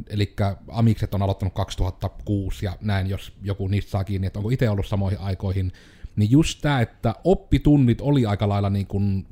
eli 0.09 0.35
AMIkset 0.68 1.14
on 1.14 1.23
aloittanut 1.23 1.54
2006 1.54 2.66
ja 2.66 2.76
näin, 2.80 3.06
jos 3.06 3.32
joku 3.42 3.68
niistä 3.68 3.90
saa 3.90 4.04
kiinni, 4.04 4.26
että 4.26 4.38
onko 4.38 4.50
itse 4.50 4.71
ollut 4.71 4.87
samoihin 4.87 5.18
aikoihin, 5.21 5.73
niin 6.16 6.30
just 6.30 6.61
tämä, 6.62 6.80
että 6.80 7.14
oppitunnit 7.25 8.00
oli 8.00 8.26
aika 8.26 8.49
lailla 8.49 8.71
niin 8.71 8.87
kuin, 8.87 9.26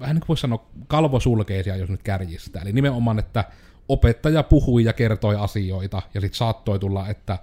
vähän 0.00 0.14
niin 0.14 0.20
kuin 0.20 0.28
voisi 0.28 0.40
sanoa 0.40 0.66
kalvosulkeisia, 0.86 1.76
jos 1.76 1.90
nyt 1.90 2.02
kärjistää. 2.02 2.62
Eli 2.62 2.72
nimenomaan, 2.72 3.18
että 3.18 3.44
opettaja 3.88 4.42
puhui 4.42 4.84
ja 4.84 4.92
kertoi 4.92 5.36
asioita, 5.36 6.02
ja 6.14 6.20
sitten 6.20 6.38
saattoi 6.38 6.78
tulla, 6.78 7.08
että 7.08 7.38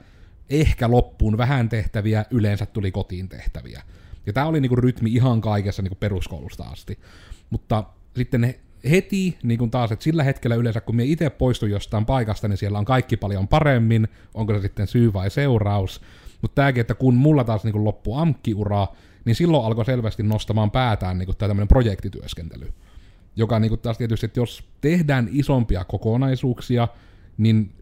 ehkä 0.50 0.92
loppuun 0.92 1.38
vähän 1.38 1.70
tehtäviä, 1.70 2.26
yleensä 2.32 2.66
tuli 2.66 2.92
kotiin 2.92 3.30
tehtäviä. 3.30 3.82
Ja 4.26 4.34
tämä 4.34 4.48
oli 4.48 4.62
niinku 4.62 4.76
rytmi 4.76 5.14
ihan 5.14 5.42
kaikessa 5.42 5.82
niinku 5.82 5.98
peruskoulusta 6.00 6.64
asti. 6.64 7.00
Mutta 7.50 7.84
sitten 8.16 8.42
ne 8.42 8.60
heti 8.90 9.38
niin 9.44 9.60
kuin 9.60 9.72
taas, 9.72 9.92
että 9.92 10.04
sillä 10.04 10.24
hetkellä 10.24 10.56
yleensä, 10.56 10.82
kun 10.82 10.96
me 10.96 11.04
itse 11.04 11.30
poistun 11.30 11.70
jostain 11.70 12.06
paikasta, 12.06 12.48
niin 12.48 12.58
siellä 12.58 12.80
on 12.80 12.86
kaikki 12.86 13.18
paljon 13.18 13.48
paremmin, 13.48 14.08
onko 14.34 14.54
se 14.54 14.62
sitten 14.62 14.88
syy 14.88 15.14
vai 15.14 15.30
seuraus. 15.30 16.02
Mutta 16.42 16.56
tämäkin, 16.56 16.82
että 16.82 16.96
kun 16.96 17.16
mulla 17.16 17.44
taas 17.44 17.64
niin 17.64 17.84
loppui 17.84 18.22
amkkiura, 18.22 18.88
niin 19.26 19.36
silloin 19.36 19.66
alkoi 19.66 19.86
selvästi 19.86 20.24
nostamaan 20.24 20.72
päätään 20.72 21.18
niin 21.18 21.38
tämä 21.38 21.48
tämmöinen 21.48 21.68
projektityöskentely. 21.68 22.74
Joka 23.36 23.60
niin 23.60 23.70
kuin 23.70 23.82
taas 23.82 23.98
tietysti, 23.98 24.26
että 24.26 24.40
jos 24.40 24.64
tehdään 24.82 25.30
isompia 25.32 25.84
kokonaisuuksia, 25.84 26.88
niin 27.38 27.74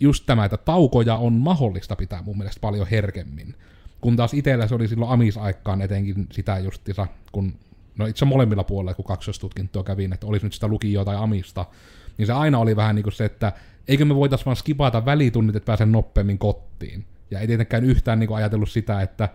just 0.00 0.26
tämä, 0.26 0.44
että 0.44 0.56
taukoja 0.56 1.16
on 1.16 1.32
mahdollista 1.32 1.96
pitää 1.96 2.22
mun 2.22 2.38
mielestä 2.38 2.60
paljon 2.60 2.86
herkemmin. 2.90 3.54
Kun 4.00 4.16
taas 4.16 4.34
itsellä 4.34 4.66
se 4.66 4.74
oli 4.74 4.88
silloin 4.88 5.10
amisaikaan 5.10 5.82
etenkin 5.82 6.26
sitä 6.32 6.58
justissa, 6.58 7.06
kun 7.32 7.54
no 7.98 8.06
itse 8.06 8.24
molemmilla 8.24 8.64
puolilla, 8.64 8.94
kun 8.94 9.04
kaksostutkintoa 9.04 9.84
kävin, 9.84 10.12
että 10.12 10.26
olisi 10.26 10.46
nyt 10.46 10.52
sitä 10.52 10.68
lukioa 10.68 11.04
tai 11.04 11.16
amista, 11.16 11.66
niin 12.18 12.26
se 12.26 12.32
aina 12.32 12.58
oli 12.58 12.76
vähän 12.76 12.94
niin 12.94 13.02
kuin 13.02 13.12
se, 13.12 13.24
että 13.24 13.52
eikö 13.88 14.04
me 14.04 14.14
voitaisiin 14.14 14.46
vaan 14.46 14.56
skipata 14.56 15.04
välitunnit, 15.04 15.56
että 15.56 15.66
pääsen 15.66 15.92
nopeammin 15.92 16.38
kotiin. 16.38 17.06
Ja 17.30 17.40
ei 17.40 17.46
tietenkään 17.46 17.84
yhtään 17.84 18.18
niin 18.18 18.28
kuin 18.28 18.36
ajatellut 18.36 18.70
sitä, 18.70 19.02
että 19.02 19.28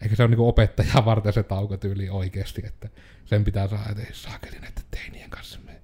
ehkä 0.00 0.16
se 0.16 0.24
on 0.24 0.30
niin 0.30 0.36
kuin 0.36 0.48
opettajaa 0.48 1.04
varten 1.04 1.32
se 1.32 1.42
taukotyyli 1.42 2.08
oikeasti, 2.08 2.62
että 2.66 2.88
sen 3.24 3.44
pitää 3.44 3.68
saada, 3.68 3.90
että 3.90 4.02
ei 4.02 4.14
saakeli 4.14 4.58
näitä 4.58 4.80
teinien 4.90 5.30
kanssa, 5.30 5.58
me 5.64 5.80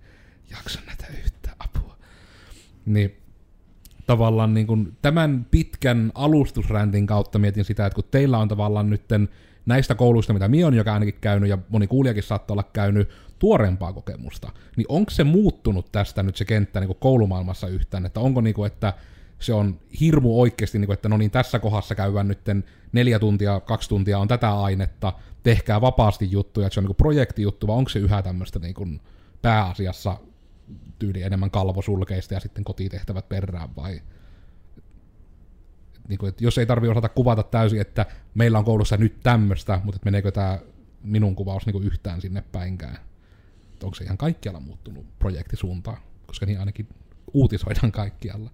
jaksa 0.51 0.81
näitä 0.87 1.07
yhtään 1.25 1.57
apua. 1.59 1.97
Niin 2.87 3.17
tavallaan 4.07 4.55
niin 4.55 4.67
kuin 4.67 4.97
tämän 5.03 5.47
pitkän 5.51 6.13
alustusräntin 6.15 7.07
kautta 7.07 7.39
mietin 7.39 7.65
sitä, 7.65 7.87
että 7.87 7.95
kun 7.95 8.05
teillä 8.11 8.39
on 8.39 8.49
tavallaan 8.49 8.91
nytten 8.91 9.29
näistä 9.67 9.95
kouluista, 9.95 10.33
mitä 10.33 10.49
minä 10.49 10.67
on 10.67 10.75
joka 10.75 10.93
ainakin 10.93 11.21
käynyt, 11.21 11.51
ja 11.51 11.59
moni 11.69 11.87
kuulijakin 11.87 12.23
saattaa 12.23 12.55
olla 12.55 12.71
käynyt, 12.73 13.09
tuorempaa 13.39 13.93
kokemusta, 13.93 14.53
niin 14.77 14.87
onko 14.89 15.11
se 15.11 15.25
muuttunut 15.25 15.93
tästä 15.93 16.23
nyt 16.23 16.37
se 16.37 16.45
kenttä 16.45 16.81
niin 16.81 16.97
koulumaailmassa 16.99 17.69
yhtään, 17.69 18.07
että 18.07 18.21
onko 18.21 18.41
niin 18.41 18.55
kuin, 18.55 18.67
että 18.67 18.93
se 19.39 19.53
on 19.55 19.81
hirmu 20.01 20.41
oikeasti, 20.41 20.79
niin 20.79 20.87
kuin, 20.87 20.95
että 20.95 21.09
no 21.09 21.17
niin, 21.17 21.31
tässä 21.31 21.59
kohdassa 21.59 21.95
käydään 21.95 22.29
nytten 22.29 22.65
neljä 22.93 23.19
tuntia, 23.19 23.61
kaksi 23.61 23.89
tuntia 23.89 24.19
on 24.19 24.29
tätä 24.29 24.61
ainetta, 24.61 25.13
tehkää 25.43 25.81
vapaasti 25.81 26.31
juttuja, 26.31 26.67
että 26.67 26.75
se 26.75 26.81
on 26.81 26.85
niin 26.85 26.89
kuin 26.89 26.97
projektijuttu, 26.97 27.67
vai 27.67 27.77
onko 27.77 27.89
se 27.89 27.99
yhä 27.99 28.23
tämmöistä 28.23 28.59
niin 28.59 28.75
kuin 28.75 29.01
pääasiassa 29.43 30.17
tyyli 30.99 31.23
enemmän 31.23 31.51
kalvosulkeista 31.51 32.35
ja 32.35 32.41
sitten 32.41 32.65
kotitehtävät 32.65 33.29
perään, 33.29 33.77
vai 33.77 34.01
niin 36.09 36.19
kuin, 36.19 36.29
että 36.29 36.45
jos 36.45 36.59
ei 36.59 36.67
tarvi 36.67 36.89
osata 36.89 37.09
kuvata 37.09 37.43
täysin, 37.43 37.81
että 37.81 38.07
meillä 38.35 38.59
on 38.59 38.65
koulussa 38.65 38.97
nyt 38.97 39.21
tämmöistä, 39.23 39.81
mutta 39.85 39.97
että 39.97 40.05
meneekö 40.05 40.31
tämä 40.31 40.59
minun 41.03 41.37
kuvaus 41.37 41.67
niin 41.67 41.73
kuin 41.73 41.85
yhtään 41.85 42.21
sinne 42.21 42.45
päinkään. 42.53 42.97
Että 43.73 43.87
onko 43.87 43.95
se 43.95 44.05
ihan 44.05 44.19
kaikkialla 44.19 44.61
muuttunut 44.61 45.19
projektisuuntaan, 45.19 45.99
koska 46.27 46.47
niin 46.47 46.61
ainakin 46.61 46.89
uutisoidaan 47.35 47.93
kaikkialla. 47.93 48.51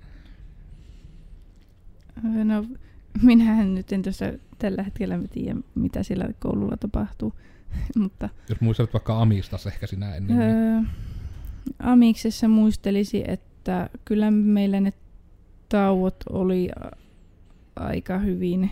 No, 2.44 2.64
minähän 3.22 3.74
nyt 3.74 3.92
en 3.92 4.02
tuossa 4.02 4.24
tällä 4.58 4.82
hetkellä 4.82 5.18
tiedä, 5.30 5.56
mitä 5.74 6.02
siellä 6.02 6.28
koululla 6.38 6.76
tapahtuu. 6.76 7.32
Mutta 7.98 8.28
Jos 8.48 8.60
muistelet 8.60 8.92
vaikka 8.92 9.22
Amistas 9.22 9.66
ehkä 9.66 9.86
sinä 9.86 10.14
ennen, 10.14 10.38
niin 10.38 10.50
öö, 10.50 10.80
Amiksessa 11.78 12.48
muistelisi, 12.48 13.24
että 13.26 13.90
kyllä 14.04 14.30
meillä 14.30 14.80
ne 14.80 14.92
tauot 15.68 16.16
oli 16.30 16.68
aika 17.80 18.18
hyvin, 18.18 18.70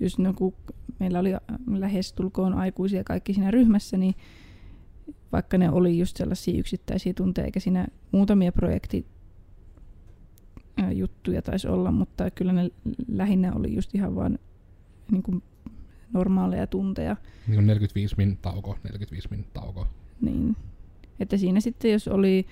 just 0.00 0.18
no, 0.18 0.32
kun 0.32 0.54
meillä 1.00 1.18
oli 1.18 1.30
lähestulkoon 1.66 2.54
aikuisia 2.54 3.04
kaikki 3.04 3.34
siinä 3.34 3.50
ryhmässä, 3.50 3.96
niin 3.96 4.14
vaikka 5.32 5.58
ne 5.58 5.70
oli 5.70 5.98
just 5.98 6.16
sellaisia 6.16 6.58
yksittäisiä 6.58 7.12
tunteja, 7.12 7.44
eikä 7.44 7.60
siinä 7.60 7.86
muutamia 8.12 8.52
projekti 8.52 9.06
juttuja 10.92 11.42
taisi 11.42 11.68
olla, 11.68 11.92
mutta 11.92 12.30
kyllä 12.30 12.52
ne 12.52 12.70
lähinnä 13.08 13.52
oli 13.52 13.74
just 13.74 13.94
ihan 13.94 14.14
vaan 14.14 14.38
niin 15.10 15.22
kuin 15.22 15.42
normaaleja 16.12 16.66
tunteja. 16.66 17.16
Niin 17.46 17.54
kuin 17.54 17.66
45 17.66 18.14
min 18.18 18.36
tauko, 18.36 18.78
45 18.84 19.28
min 19.30 19.44
tauko. 19.52 19.86
Niin. 20.20 20.56
Että 21.20 21.36
siinä 21.36 21.60
sitten 21.60 21.92
jos 21.92 22.08
oli, 22.08 22.46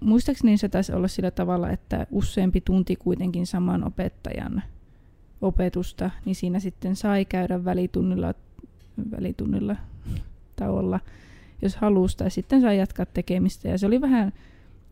muistaakseni 0.00 0.56
se 0.56 0.68
taisi 0.68 0.92
olla 0.92 1.08
sillä 1.08 1.30
tavalla, 1.30 1.70
että 1.70 2.06
useampi 2.10 2.60
tunti 2.60 2.96
kuitenkin 2.96 3.46
saman 3.46 3.86
opettajan 3.86 4.62
opetusta, 5.40 6.10
niin 6.24 6.34
siinä 6.34 6.60
sitten 6.60 6.96
sai 6.96 7.24
käydä 7.24 7.64
välitunnilla, 7.64 8.34
välitunnilla 9.10 9.76
tauolla, 10.56 11.00
jos 11.62 11.76
halusi, 11.76 12.16
tai 12.16 12.30
sitten 12.30 12.60
sai 12.60 12.78
jatkaa 12.78 13.06
tekemistä. 13.06 13.68
Ja 13.68 13.78
se 13.78 13.86
oli 13.86 14.00
vähän, 14.00 14.32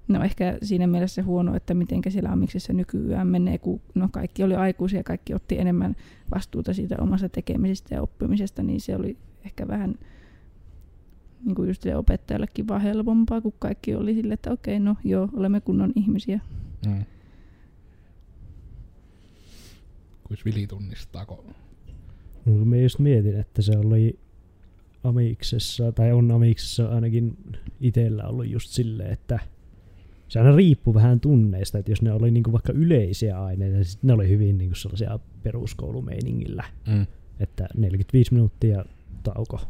no 0.09 0.25
ehkä 0.25 0.59
siinä 0.63 0.87
mielessä 0.87 1.23
huono, 1.23 1.57
että 1.57 1.75
miten 1.75 2.03
siellä 2.09 2.33
Amiksessa 2.33 2.73
nykyään 2.73 3.27
menee, 3.27 3.59
kun 3.59 3.81
no 3.95 4.09
kaikki 4.13 4.43
oli 4.43 4.55
aikuisia 4.55 5.03
kaikki 5.03 5.35
otti 5.35 5.59
enemmän 5.59 5.97
vastuuta 6.35 6.75
siitä 6.75 6.97
omasta 7.01 7.29
tekemisestä 7.29 7.95
ja 7.95 8.03
oppimisesta, 8.03 8.63
niin 8.63 8.81
se 8.81 8.97
oli 8.97 9.17
ehkä 9.45 9.69
vähän 9.69 9.95
niin 11.45 11.55
kuin 11.55 11.69
just 11.69 11.83
opettajallekin 11.97 12.69
vaan 12.69 12.81
helpompaa, 12.81 13.41
kun 13.41 13.53
kaikki 13.59 13.95
oli 13.95 14.15
sille, 14.15 14.35
että 14.35 14.51
okei, 14.53 14.81
no 14.81 14.97
joo, 15.05 15.29
olemme 15.33 15.61
kunnon 15.61 15.93
ihmisiä. 15.97 16.41
Mm. 16.87 17.05
Kuis 20.25 20.45
Vili 20.45 20.67
tunnistaako? 20.67 21.45
No, 22.47 22.65
mä 22.65 22.77
just 22.77 22.99
mietin, 22.99 23.37
että 23.41 23.63
se 23.63 23.79
oli 23.79 24.19
Amiksessa, 25.05 25.93
tai 25.93 26.13
on 26.13 26.31
Amiksessa 26.31 26.89
ainakin 26.89 27.37
itsellä 27.81 28.25
ollut 28.25 28.49
just 28.49 28.71
silleen, 28.71 29.13
että 29.13 29.39
se 30.29 30.39
aina 30.39 30.57
riippuu 30.57 30.95
vähän 30.95 31.21
tunneista, 31.21 31.79
että 31.79 31.91
jos 31.91 32.03
ne 32.03 32.13
oli 32.13 32.31
niinku 32.31 32.53
vaikka 32.53 32.73
yleisiä 32.73 33.45
aineita, 33.45 33.75
niin 33.75 33.85
sit 33.85 34.03
ne 34.03 34.13
oli 34.13 34.29
hyvin 34.29 34.59
niinku 34.59 34.75
sellaisia 34.75 35.19
peruskoulumeiningillä, 35.43 36.65
Mm. 36.89 37.07
että 37.41 37.69
45 37.77 38.33
minuuttia 38.33 38.85
tauko. 39.23 39.61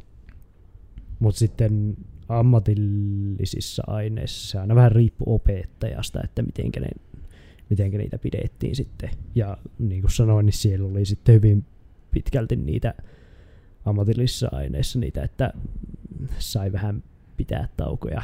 Mutta 1.22 1.38
sitten 1.38 1.96
ammatillisissa 2.28 3.82
aineissa 3.86 4.50
se 4.50 4.58
aina 4.58 4.74
vähän 4.74 4.92
riippuu 4.92 5.34
opettajasta, 5.34 6.20
että 6.24 6.42
mitenkä, 6.42 6.80
ne, 6.80 6.88
mitenkä 7.70 7.98
niitä 7.98 8.18
pidettiin 8.18 8.76
sitten. 8.76 9.10
Ja 9.34 9.58
niin 9.78 10.00
kuin 10.00 10.10
sanoin, 10.10 10.46
niin 10.46 10.58
siellä 10.58 10.88
oli 10.88 11.04
sitten 11.04 11.34
hyvin 11.34 11.64
pitkälti 12.10 12.56
niitä 12.56 12.94
ammatillisissa 13.84 14.48
aineissa 14.52 14.98
niitä, 14.98 15.22
että 15.22 15.52
sai 16.38 16.72
vähän 16.72 17.02
pitää 17.36 17.68
taukoja 17.76 18.22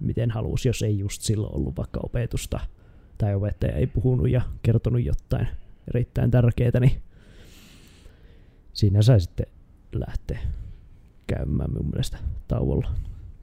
miten 0.00 0.30
halusi, 0.30 0.68
jos 0.68 0.82
ei 0.82 0.98
just 0.98 1.22
silloin 1.22 1.54
ollut 1.54 1.76
vaikka 1.76 2.00
opetusta 2.02 2.60
tai 3.18 3.34
opettaja 3.34 3.72
ei 3.72 3.86
puhunut 3.86 4.30
ja 4.30 4.42
kertonut 4.62 5.04
jotain 5.04 5.48
erittäin 5.88 6.30
tärkeää, 6.30 6.80
niin 6.80 7.02
siinä 8.72 9.02
sai 9.02 9.20
sitten 9.20 9.46
lähteä 9.92 10.38
käymään 11.26 11.72
mun 11.72 11.90
mielestä 11.90 12.18
tauolla. 12.48 12.90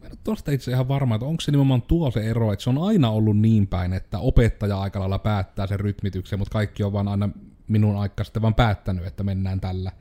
Mä 0.02 0.08
en 0.08 0.18
ole 0.28 0.54
itse 0.54 0.72
ihan 0.72 0.88
varma, 0.88 1.16
että 1.16 1.26
onko 1.26 1.42
se 1.42 1.52
nimenomaan 1.52 1.82
tuo 1.82 2.12
se 2.12 2.30
ero, 2.30 2.54
että 2.54 2.64
se 2.64 2.70
on 2.70 2.78
aina 2.78 3.10
ollut 3.10 3.38
niin 3.38 3.68
päin, 3.68 3.94
että 3.94 4.20
opettaja 4.20 4.82
aika 4.82 5.00
lailla 5.00 5.20
päättää 5.20 5.68
sen 5.68 5.80
rytmityksen, 5.80 6.40
mutta 6.40 6.54
kaikki 6.54 6.84
on 6.84 6.94
vaan 6.94 7.08
aina 7.08 7.30
minun 7.68 7.98
aikaa 7.98 8.24
sitten 8.24 8.42
vaan 8.42 8.56
päättänyt, 8.56 9.06
että 9.06 9.24
mennään 9.24 9.62
tällä. 9.62 9.92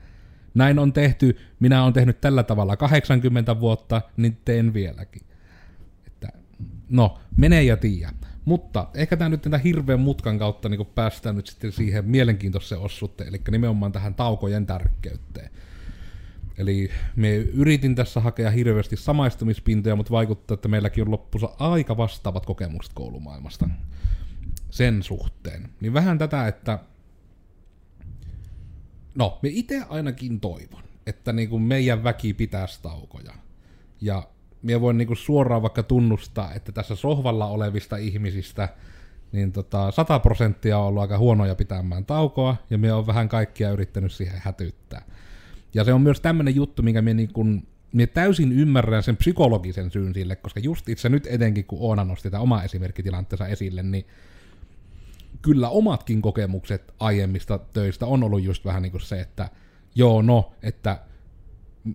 Näin 0.53 0.79
on 0.79 0.93
tehty, 0.93 1.37
minä 1.59 1.83
olen 1.83 1.93
tehnyt 1.93 2.21
tällä 2.21 2.43
tavalla 2.43 2.77
80 2.77 3.59
vuotta, 3.59 4.01
niin 4.17 4.37
teen 4.45 4.73
vieläkin. 4.73 5.21
Että, 6.07 6.27
no, 6.89 7.17
menee 7.37 7.63
ja 7.63 7.77
tiedä. 7.77 8.13
Mutta 8.45 8.87
ehkä 8.93 9.17
tämä 9.17 9.29
nyt 9.29 9.41
tämän 9.41 9.59
hirveän 9.59 9.99
mutkan 9.99 10.39
kautta 10.39 10.69
niin 10.69 10.85
päästään 10.95 11.35
nyt 11.35 11.47
sitten 11.47 11.71
siihen 11.71 12.05
mielenkiintoiseen 12.05 12.81
osuuteen, 12.81 13.29
eli 13.29 13.41
nimenomaan 13.51 13.91
tähän 13.91 14.15
taukojen 14.15 14.65
tärkeyteen. 14.65 15.51
Eli 16.57 16.89
me 17.15 17.35
yritin 17.35 17.95
tässä 17.95 18.19
hakea 18.19 18.51
hirveästi 18.51 18.97
samaistumispintoja, 18.97 19.95
mutta 19.95 20.11
vaikuttaa, 20.11 20.55
että 20.55 20.67
meilläkin 20.67 21.03
on 21.03 21.11
loppussa 21.11 21.49
aika 21.59 21.97
vastaavat 21.97 22.45
kokemukset 22.45 22.93
koulumaailmasta 22.93 23.69
sen 24.69 25.03
suhteen. 25.03 25.69
Niin 25.81 25.93
vähän 25.93 26.17
tätä, 26.17 26.47
että 26.47 26.79
no, 29.15 29.39
me 29.41 29.49
itse 29.51 29.81
ainakin 29.89 30.39
toivon, 30.39 30.83
että 31.05 31.33
niinku 31.33 31.59
meidän 31.59 32.03
väki 32.03 32.33
pitäisi 32.33 32.79
taukoja. 32.81 33.33
Ja 34.01 34.27
me 34.61 34.81
voin 34.81 34.97
niinku 34.97 35.15
suoraan 35.15 35.61
vaikka 35.61 35.83
tunnustaa, 35.83 36.53
että 36.53 36.71
tässä 36.71 36.95
sohvalla 36.95 37.47
olevista 37.47 37.97
ihmisistä 37.97 38.69
niin 39.31 39.51
tota, 39.51 39.91
100 39.91 40.19
prosenttia 40.19 40.77
on 40.77 40.85
ollut 40.85 41.01
aika 41.01 41.17
huonoja 41.17 41.55
pitämään 41.55 42.05
taukoa, 42.05 42.55
ja 42.69 42.77
me 42.77 42.93
on 42.93 43.07
vähän 43.07 43.29
kaikkia 43.29 43.71
yrittänyt 43.71 44.11
siihen 44.11 44.41
hätyttää. 44.43 45.01
Ja 45.73 45.83
se 45.83 45.93
on 45.93 46.01
myös 46.01 46.21
tämmöinen 46.21 46.55
juttu, 46.55 46.83
minkä 46.83 47.01
me, 47.01 47.13
niin 47.13 47.33
kun, 47.33 47.67
me 47.93 48.07
täysin 48.07 48.51
ymmärrän 48.51 49.03
sen 49.03 49.17
psykologisen 49.17 49.91
syyn 49.91 50.13
sille, 50.13 50.35
koska 50.35 50.59
just 50.59 50.89
itse 50.89 51.09
nyt 51.09 51.27
etenkin, 51.29 51.65
kun 51.65 51.79
Oona 51.81 52.03
nosti 52.03 52.31
tämä 52.31 52.43
oma 52.43 52.63
esimerkkitilanteensa 52.63 53.47
esille, 53.47 53.83
niin 53.83 54.05
kyllä 55.41 55.69
omatkin 55.69 56.21
kokemukset 56.21 56.93
aiemmista 56.99 57.59
töistä 57.73 58.05
on 58.05 58.23
ollut 58.23 58.43
just 58.43 58.65
vähän 58.65 58.81
niin 58.81 58.91
kuin 58.91 59.01
se, 59.01 59.19
että 59.19 59.49
joo 59.95 60.21
no, 60.21 60.51
että, 60.63 60.99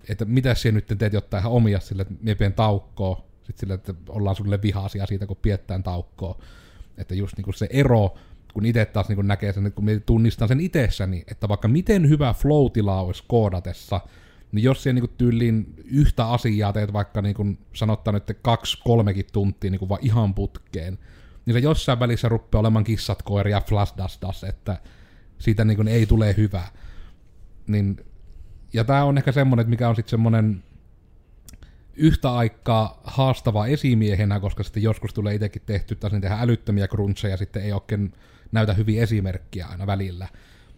että 0.08 0.24
mitä 0.24 0.54
sinä 0.54 0.74
nyt 0.74 0.98
teet 0.98 1.12
jotain 1.12 1.40
ihan 1.40 1.52
omia 1.52 1.80
sille, 1.80 2.02
että 2.02 2.14
mie 2.22 2.34
pien 2.34 2.52
taukkoa, 2.52 3.26
sitten 3.46 3.60
sille, 3.60 3.74
että 3.74 3.94
ollaan 4.08 4.36
sulle 4.36 4.62
vihaisia 4.62 5.06
siitä, 5.06 5.26
kun 5.26 5.36
piettään 5.42 5.82
taukkoa. 5.82 6.38
Että 6.98 7.14
just 7.14 7.36
niin 7.36 7.44
kuin 7.44 7.54
se 7.54 7.66
ero, 7.70 8.14
kun 8.56 8.66
itse 8.66 8.84
taas 8.84 9.08
niin 9.08 9.16
kuin 9.16 9.28
näkee 9.28 9.52
sen, 9.52 9.72
kun 9.72 9.86
tunnistan 10.06 10.48
sen 10.48 10.60
itsessäni, 10.60 11.24
että 11.30 11.48
vaikka 11.48 11.68
miten 11.68 12.08
hyvä 12.08 12.32
flow-tila 12.32 13.00
olisi 13.00 13.24
koodatessa, 13.28 14.00
niin 14.52 14.64
jos 14.64 14.82
siellä 14.82 15.00
niin 15.00 15.14
tyyliin 15.18 15.74
yhtä 15.84 16.28
asiaa 16.28 16.72
teet 16.72 16.92
vaikka 16.92 17.22
niin 17.22 17.34
kuin 17.34 17.58
sanottaa 17.72 18.12
nyt 18.12 18.38
kaksi, 18.42 18.78
kolmekin 18.84 19.24
tuntia 19.32 19.70
niin 19.70 19.78
kuin 19.78 19.88
vaan 19.88 20.00
ihan 20.04 20.34
putkeen, 20.34 20.98
niin 21.46 21.54
se 21.54 21.58
jossain 21.58 22.00
välissä 22.00 22.28
rupeaa 22.28 22.60
olemaan 22.60 22.84
kissat, 22.84 23.22
koiria, 23.22 23.60
flashdastas, 23.60 24.44
että 24.44 24.80
siitä 25.38 25.64
niin 25.64 25.76
kuin 25.76 25.88
ei 25.88 26.06
tule 26.06 26.34
hyvä. 26.36 26.62
Niin, 27.66 27.96
ja 28.72 28.84
tämä 28.84 29.04
on 29.04 29.18
ehkä 29.18 29.32
semmoinen, 29.32 29.70
mikä 29.70 29.88
on 29.88 29.96
sitten 29.96 30.10
semmoinen 30.10 30.62
yhtä 31.96 32.34
aikaa 32.34 33.00
haastava 33.04 33.66
esimiehenä, 33.66 34.40
koska 34.40 34.62
sitten 34.62 34.82
joskus 34.82 35.14
tulee 35.14 35.34
itsekin 35.34 35.62
tehty, 35.66 35.94
taas 35.94 36.12
niin 36.12 36.22
tehdään 36.22 36.42
älyttömiä 36.42 36.88
cruncheja, 36.88 37.36
sitten 37.36 37.62
ei 37.62 37.72
oikein 37.72 38.12
näytä 38.52 38.74
hyviä 38.74 39.02
esimerkkiä 39.02 39.66
aina 39.66 39.86
välillä. 39.86 40.28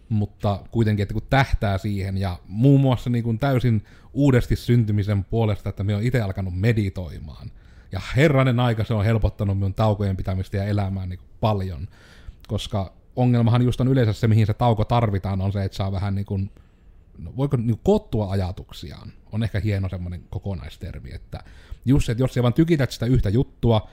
Mutta 0.09 0.59
kuitenkin, 0.71 1.03
että 1.03 1.13
kun 1.13 1.27
tähtää 1.29 1.77
siihen, 1.77 2.17
ja 2.17 2.39
muun 2.47 2.81
muassa 2.81 3.09
niin 3.09 3.23
kuin 3.23 3.39
täysin 3.39 3.85
uudesti 4.13 4.55
syntymisen 4.55 5.23
puolesta, 5.23 5.69
että 5.69 5.83
me 5.83 5.95
on 5.95 6.03
itse 6.03 6.21
alkanut 6.21 6.59
meditoimaan. 6.59 7.51
Ja 7.91 8.01
herranen 8.15 8.59
aika 8.59 8.83
se 8.83 8.93
on 8.93 9.05
helpottanut 9.05 9.57
minun 9.57 9.73
taukojen 9.73 10.17
pitämistä 10.17 10.57
ja 10.57 10.63
elämää 10.63 11.05
niin 11.05 11.19
kuin 11.19 11.29
paljon. 11.39 11.87
Koska 12.47 12.93
ongelmahan 13.15 13.61
just 13.61 13.81
on 13.81 13.87
yleensä 13.87 14.13
se, 14.13 14.27
mihin 14.27 14.47
se 14.47 14.53
tauko 14.53 14.85
tarvitaan, 14.85 15.41
on 15.41 15.51
se, 15.51 15.63
että 15.63 15.75
saa 15.75 15.91
vähän 15.91 16.15
niin 16.15 16.25
kuin, 16.25 16.51
no 17.17 17.33
voiko 17.37 17.57
niin 17.57 17.67
kuin 17.67 17.79
koottua 17.83 18.31
ajatuksiaan. 18.31 19.13
On 19.31 19.43
ehkä 19.43 19.59
hieno 19.59 19.89
semmoinen 19.89 20.23
kokonaistermi, 20.29 21.13
että 21.13 21.43
just 21.85 22.09
että 22.09 22.23
jos 22.23 22.33
sä 22.33 22.43
vaan 22.43 22.53
tykität 22.53 22.91
sitä 22.91 23.05
yhtä 23.05 23.29
juttua, 23.29 23.89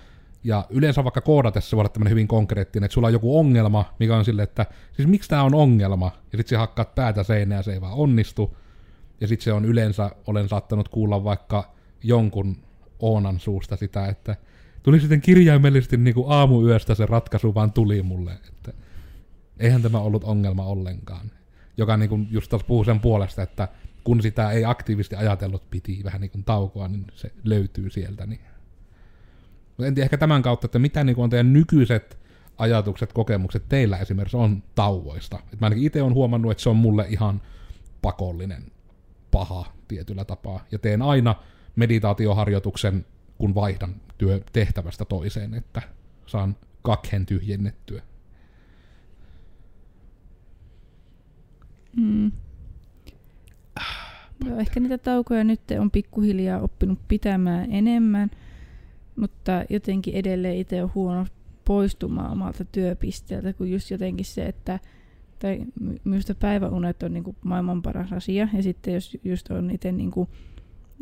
ja 0.46 0.66
yleensä 0.70 1.04
vaikka 1.04 1.20
koodatessa 1.20 1.76
voi 1.76 1.82
olla 1.82 1.88
tämmöinen 1.88 2.10
hyvin 2.10 2.28
konkreettinen, 2.28 2.84
että 2.84 2.94
sulla 2.94 3.06
on 3.06 3.12
joku 3.12 3.38
ongelma, 3.38 3.94
mikä 3.98 4.16
on 4.16 4.24
sille, 4.24 4.42
että 4.42 4.66
siis 4.92 5.08
miksi 5.08 5.28
tämä 5.28 5.42
on 5.42 5.54
ongelma, 5.54 6.12
ja 6.32 6.38
sitten 6.38 6.56
sä 6.56 6.58
hakkaat 6.58 6.94
päätä 6.94 7.22
seinään 7.22 7.58
ja 7.58 7.62
se 7.62 7.72
ei 7.72 7.80
vaan 7.80 7.92
onnistu. 7.92 8.56
Ja 9.20 9.28
sitten 9.28 9.44
se 9.44 9.52
on 9.52 9.64
yleensä, 9.64 10.10
olen 10.26 10.48
saattanut 10.48 10.88
kuulla 10.88 11.24
vaikka 11.24 11.74
jonkun 12.02 12.56
Oonan 13.00 13.40
suusta 13.40 13.76
sitä, 13.76 14.06
että 14.06 14.36
tuli 14.82 15.00
sitten 15.00 15.20
kirjaimellisesti 15.20 15.96
niin 15.96 16.14
kuin 16.14 16.32
aamuyöstä 16.32 16.94
se 16.94 17.06
ratkaisu 17.06 17.54
vaan 17.54 17.72
tuli 17.72 18.02
mulle, 18.02 18.32
että 18.48 18.72
eihän 19.58 19.82
tämä 19.82 19.98
ollut 19.98 20.24
ongelma 20.24 20.64
ollenkaan. 20.64 21.30
Joka 21.76 21.96
niin 21.96 22.08
kuin 22.08 22.28
just 22.30 22.50
taas 22.50 22.64
puhuu 22.64 22.84
sen 22.84 23.00
puolesta, 23.00 23.42
että 23.42 23.68
kun 24.04 24.22
sitä 24.22 24.50
ei 24.50 24.64
aktiivisesti 24.64 25.16
ajatellut, 25.16 25.70
piti 25.70 26.00
vähän 26.04 26.20
niin 26.20 26.30
kuin 26.30 26.44
taukoa, 26.44 26.88
niin 26.88 27.04
se 27.14 27.32
löytyy 27.44 27.90
sieltä. 27.90 28.26
Niin. 28.26 28.40
En 29.78 29.94
tiedä 29.94 30.04
ehkä 30.04 30.18
tämän 30.18 30.42
kautta, 30.42 30.66
että 30.66 30.78
mitä 30.78 31.04
niin 31.04 31.18
on 31.18 31.30
teidän 31.30 31.52
nykyiset 31.52 32.18
ajatukset, 32.58 33.12
kokemukset 33.12 33.68
teillä 33.68 33.98
esimerkiksi 33.98 34.36
on 34.36 34.62
tauoista. 34.74 35.38
Et 35.52 35.60
mä 35.60 35.66
ainakin 35.66 35.86
itse 35.86 36.02
olen 36.02 36.14
huomannut, 36.14 36.50
että 36.50 36.62
se 36.62 36.68
on 36.68 36.76
mulle 36.76 37.06
ihan 37.08 37.42
pakollinen 38.02 38.62
paha 39.30 39.72
tietyllä 39.88 40.24
tapaa. 40.24 40.64
Ja 40.72 40.78
teen 40.78 41.02
aina 41.02 41.34
meditaatioharjoituksen 41.76 43.06
kun 43.38 43.54
vaihdan 43.54 43.94
työ 44.18 44.40
tehtävästä 44.52 45.04
toiseen, 45.04 45.54
että 45.54 45.82
saan 46.26 46.56
kakhen 46.82 47.26
tyhjennettyä. 47.26 48.02
Mm. 51.96 52.32
Joo, 54.44 54.58
ehkä 54.58 54.80
niitä 54.80 54.98
taukoja 54.98 55.44
nyt 55.44 55.60
on 55.80 55.90
pikkuhiljaa 55.90 56.60
oppinut 56.60 56.98
pitämään 57.08 57.72
enemmän, 57.72 58.30
mutta 59.16 59.64
jotenkin 59.70 60.14
edelleen 60.14 60.56
itse 60.56 60.82
on 60.82 60.90
huono 60.94 61.26
poistumaan 61.64 62.32
omalta 62.32 62.64
työpisteeltä, 62.64 63.52
kun 63.52 63.70
just 63.70 63.90
jotenkin 63.90 64.26
se, 64.26 64.46
että 64.46 64.78
tai 65.38 65.60
minusta 66.04 66.34
päiväunet 66.34 67.02
on 67.02 67.12
niinku 67.12 67.36
maailman 67.44 67.82
paras 67.82 68.12
asia. 68.12 68.48
Ja 68.52 68.62
sitten 68.62 68.94
jos 68.94 69.18
just 69.24 69.50
on 69.50 69.70
itse 69.70 69.92
niinku 69.92 70.28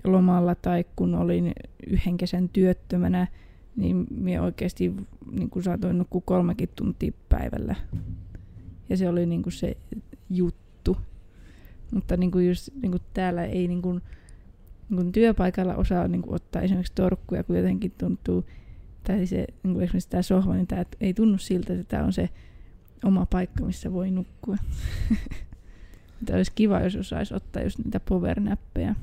lomalla 0.04 0.54
tai 0.54 0.84
kun 0.96 1.14
olin 1.14 1.52
yhden 1.86 2.16
kesän 2.16 2.48
työttömänä, 2.48 3.26
niin 3.76 4.06
minä 4.10 4.42
oikeasti 4.42 4.94
niinku 5.32 5.62
saatoin 5.62 5.98
nukkua 5.98 6.22
kolmekin 6.24 6.68
tuntia 6.76 7.12
päivällä. 7.28 7.74
Ja 8.88 8.96
se 8.96 9.08
oli 9.08 9.26
niinku 9.26 9.50
se 9.50 9.76
juttu. 10.30 10.96
Mutta 11.92 12.16
niinku 12.16 12.38
just 12.38 12.68
niinku 12.82 12.98
täällä 13.14 13.44
ei 13.44 13.68
niinku, 13.68 14.00
niinku 14.90 15.12
työpaikalla 15.12 15.74
osaa 15.74 16.08
niinku 16.08 16.34
ottaa 16.34 16.62
esimerkiksi 16.62 16.92
torkkuja, 16.94 17.44
kun 17.44 17.56
jotenkin 17.56 17.92
tuntuu, 17.98 18.44
tai 19.04 19.26
se, 19.26 19.46
niinku 19.62 19.80
esimerkiksi 19.80 20.10
tämä 20.10 20.22
sohva, 20.22 20.54
niin 20.54 20.66
tämä 20.66 20.84
ei 21.00 21.14
tunnu 21.14 21.38
siltä, 21.38 21.72
että 21.72 21.84
tämä 21.84 22.04
on 22.04 22.12
se 22.12 22.28
oma 23.04 23.26
paikka, 23.26 23.64
missä 23.64 23.92
voi 23.92 24.10
nukkua. 24.10 24.56
Tämä 26.26 26.36
olisi 26.36 26.52
kiva, 26.54 26.80
jos 26.80 26.96
osaisi 26.96 27.34
ottaa 27.34 27.62
just 27.62 27.78
niitä 27.78 28.00
powernäppejä, 28.00 28.94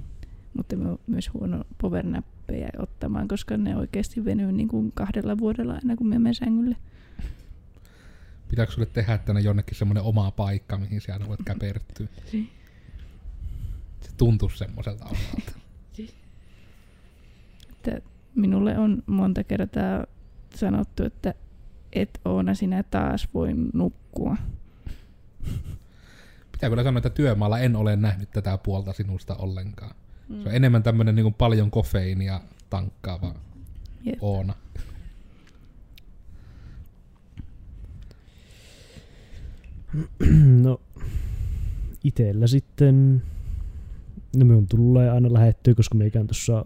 mutta 0.54 0.76
myös 1.08 1.34
huono 1.34 1.64
powernäppejä 1.78 2.70
ottamaan, 2.78 3.28
koska 3.28 3.58
ne 3.58 3.78
oikeasti 3.78 4.26
venyy 4.26 4.52
niin 4.52 4.68
kuin 4.68 4.92
kahdella 4.92 5.38
vuodella 5.38 5.74
aina, 5.74 5.96
kun 5.96 6.08
me 6.08 6.20
menen 6.20 6.36
sängylle. 6.36 6.76
Pitääkö 8.50 8.72
sulle 8.72 8.86
tehdä 8.86 9.18
tänne 9.18 9.42
jonnekin 9.42 9.78
semmoinen 9.78 10.04
oma 10.04 10.32
paikka, 10.32 10.78
mihin 10.78 11.02
siellä 11.02 11.28
voit 11.28 11.40
käpertyä? 11.46 12.08
Se 14.02 14.10
tuntuu 14.18 14.50
semmoiselta 14.50 15.06
omalta. 15.06 15.61
Että 17.88 18.02
minulle 18.36 18.78
on 18.78 19.04
monta 19.06 19.44
kertaa 19.44 20.06
sanottu, 20.56 21.04
että 21.04 21.34
et 21.94 22.22
Oona 22.26 22.54
sinä 22.54 22.84
taas 22.84 23.28
voi 23.34 23.54
nukkua. 23.74 24.38
Pitää 26.52 26.70
kyllä 26.70 26.84
sanoa, 26.84 26.98
että 26.98 27.10
työmaalla 27.10 27.60
en 27.60 27.76
ole 27.76 27.96
nähnyt 27.96 28.32
tätä 28.32 28.58
puolta 28.58 28.94
sinusta 28.94 29.36
ollenkaan. 29.36 29.96
Mm. 30.30 30.44
Se 30.44 30.50
on 30.50 30.56
enemmän 30.56 30.84
tämmöinen 30.84 31.16
niin 31.16 31.34
paljon 31.34 31.72
kofeiinia 31.72 32.42
tankkaava 32.70 33.36
Jep. 34.04 34.18
Oona. 34.22 34.54
No, 40.62 40.82
itellä 42.04 42.48
sitten, 42.48 43.24
no 44.36 44.46
minun 44.46 44.68
tulee 44.68 45.10
aina 45.10 45.34
lähettyä, 45.34 45.76
koska 45.76 45.96
me 45.96 46.06
ikään 46.06 46.28
tuossa 46.28 46.66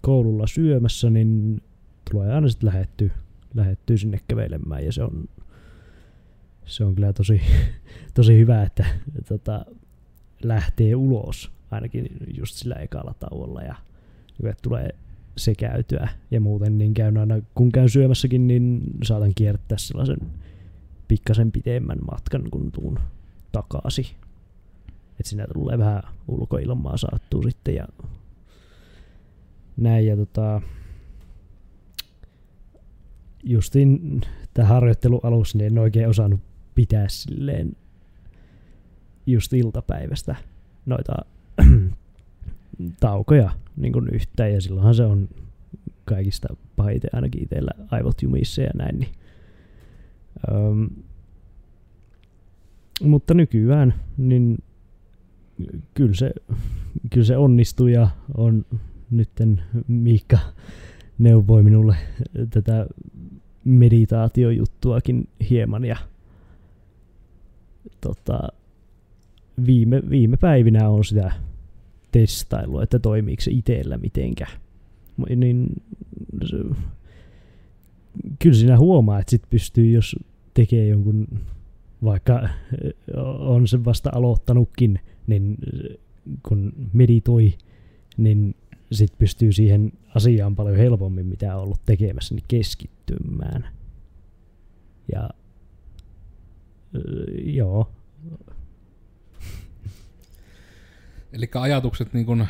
koululla 0.00 0.46
syömässä, 0.46 1.10
niin 1.10 1.62
tulee 2.10 2.34
aina 2.34 2.48
sitten 2.48 2.66
lähettyä, 2.66 3.10
lähettyä 3.54 3.96
sinne 3.96 4.20
kävelemään 4.28 4.84
ja 4.84 4.92
se 4.92 5.02
on, 5.02 5.28
se 6.64 6.84
on 6.84 6.94
kyllä 6.94 7.12
tosi, 7.12 7.40
tosi 8.14 8.38
hyvä, 8.38 8.62
että 8.62 8.86
tota, 9.28 9.64
lähtee 10.42 10.94
ulos 10.94 11.52
ainakin 11.70 12.08
just 12.36 12.54
sillä 12.54 12.74
ekalla 12.74 13.14
tauolla 13.14 13.62
ja 13.62 13.74
että 14.44 14.62
tulee 14.62 14.88
se 15.36 15.54
käytyä 15.54 16.08
ja 16.30 16.40
muuten 16.40 16.78
niin 16.78 16.94
käyn 16.94 17.18
aina, 17.18 17.34
kun 17.54 17.72
käyn 17.72 17.90
syömässäkin, 17.90 18.46
niin 18.46 18.80
saatan 19.04 19.32
kiertää 19.34 19.78
sellaisen 19.78 20.18
pikkasen 21.08 21.52
pitemmän 21.52 21.98
matkan, 22.10 22.50
kun 22.50 22.72
tuun 22.72 22.98
takaisin. 23.52 24.06
Et 25.20 25.26
siinä 25.26 25.46
tulee 25.52 25.78
vähän 25.78 26.02
ulkoilmaa 26.28 26.96
saattuu 26.96 27.42
sitten 27.42 27.74
ja 27.74 27.88
näin. 29.76 30.06
Ja 30.06 30.16
tota, 30.16 30.62
justiin 33.44 34.20
tämä 34.54 34.68
harjoittelu 34.68 35.20
alussa 35.22 35.58
niin 35.58 35.66
en 35.66 35.78
oikein 35.78 36.08
osannut 36.08 36.40
pitää 36.74 37.08
silleen 37.08 37.76
just 39.26 39.52
iltapäivästä 39.52 40.36
noita 40.86 41.12
taukoja 43.00 43.50
niin 43.76 43.92
kuin 43.92 44.08
yhteen 44.14 44.54
ja 44.54 44.60
silloinhan 44.60 44.94
se 44.94 45.04
on 45.04 45.28
kaikista 46.04 46.48
pahiten 46.76 47.10
ainakin 47.12 47.42
itsellä 47.42 47.70
aivot 47.90 48.22
jumissa 48.22 48.62
ja 48.62 48.70
näin. 48.74 48.98
Niin. 48.98 49.12
Öm, 50.52 50.88
mutta 53.02 53.34
nykyään 53.34 53.94
niin 54.16 54.58
kyllä 55.94 56.14
se, 56.14 56.32
kyllä 57.10 57.26
se 57.26 57.36
onnistuu 57.36 57.86
ja 57.86 58.08
on 58.36 58.64
nytten 59.10 59.62
Miikka 59.88 60.38
neuvoi 61.18 61.62
minulle 61.62 61.96
tätä 62.50 62.86
meditaatiojuttuakin 63.64 65.28
hieman 65.50 65.84
ja 65.84 65.96
tota, 68.00 68.48
viime, 69.66 70.02
viime 70.10 70.36
päivinä 70.36 70.88
on 70.88 71.04
sitä 71.04 71.32
testailua, 72.12 72.82
että 72.82 72.98
toimiiko 72.98 73.42
se 73.42 73.50
itsellä 73.50 73.98
mitenkä. 73.98 74.46
Niin 75.36 75.82
se, 76.44 76.56
kyllä 78.38 78.56
siinä 78.56 78.78
huomaa, 78.78 79.18
että 79.18 79.30
sit 79.30 79.42
pystyy, 79.50 79.90
jos 79.90 80.16
tekee 80.54 80.88
jonkun, 80.88 81.28
vaikka 82.04 82.48
on 83.38 83.68
sen 83.68 83.84
vasta 83.84 84.10
aloittanutkin, 84.14 85.00
niin 85.26 85.56
kun 86.42 86.72
meditoi, 86.92 87.54
niin 88.16 88.54
sit 88.92 89.18
pystyy 89.18 89.52
siihen 89.52 89.92
asiaan 90.14 90.56
paljon 90.56 90.76
helpommin, 90.76 91.26
mitä 91.26 91.56
on 91.56 91.62
ollut 91.62 91.80
tekemässä, 91.86 92.34
niin 92.34 92.44
keskittymään. 92.48 93.68
Ja 95.12 95.30
joo, 97.44 97.90
Eli 101.32 101.50
ajatukset, 101.54 102.12
niin 102.12 102.26
kun, 102.26 102.46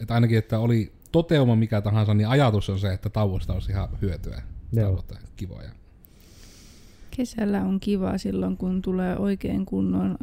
että 0.00 0.14
ainakin, 0.14 0.38
että 0.38 0.58
oli 0.58 0.92
toteuma 1.12 1.56
mikä 1.56 1.80
tahansa, 1.80 2.14
niin 2.14 2.28
ajatus 2.28 2.70
on 2.70 2.78
se, 2.78 2.92
että 2.92 3.10
tauosta 3.10 3.52
olisi 3.52 3.72
ihan 3.72 3.88
hyötyä. 4.02 4.42
Joo. 4.72 4.86
Tauot 4.86 5.12
kivoja. 5.36 5.70
Kesällä 7.16 7.62
on 7.62 7.80
kiva 7.80 8.18
silloin, 8.18 8.56
kun 8.56 8.82
tulee 8.82 9.16
oikein 9.16 9.66
kunnon 9.66 10.16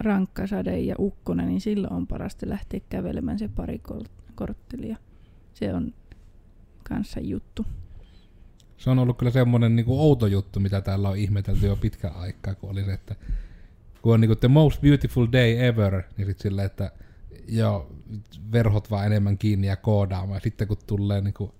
rankkasade 0.00 0.80
ja 0.80 0.94
ukkonen, 0.98 1.48
niin 1.48 1.60
silloin 1.60 1.92
on 1.92 2.06
parasta 2.06 2.48
lähteä 2.48 2.80
kävelemään 2.88 3.38
se 3.38 3.48
pari 3.48 3.78
korttelia. 4.38 4.96
Se 5.54 5.74
on 5.74 5.94
kanssa 6.88 7.20
juttu. 7.20 7.66
Se 8.76 8.90
on 8.90 8.98
ollut 8.98 9.18
kyllä 9.18 9.32
semmoinen 9.32 9.76
niin 9.76 9.86
outo 9.88 10.26
juttu, 10.26 10.60
mitä 10.60 10.80
täällä 10.80 11.08
on 11.08 11.16
ihmetelty 11.16 11.66
jo 11.66 11.76
pitkän 11.76 12.16
aikaa, 12.16 12.54
kun 12.54 12.70
oli 12.70 12.84
se, 12.84 12.92
että 12.92 13.14
kun 14.02 14.14
on 14.14 14.20
niin 14.20 14.28
kuin 14.28 14.38
the 14.38 14.48
most 14.48 14.80
beautiful 14.80 15.26
day 15.32 15.66
ever, 15.66 16.02
niin 16.16 16.26
sitten 16.26 16.42
silleen, 16.42 16.66
että 16.66 16.92
joo, 17.48 17.92
verhot 18.52 18.90
vaan 18.90 19.06
enemmän 19.06 19.38
kiinni 19.38 19.66
ja 19.66 19.76
koodaamaan. 19.76 20.36
Ja 20.36 20.40
sitten 20.40 20.68
kun 20.68 20.76
tulee 20.86 21.20
niin 21.20 21.34
kuin 21.34 21.52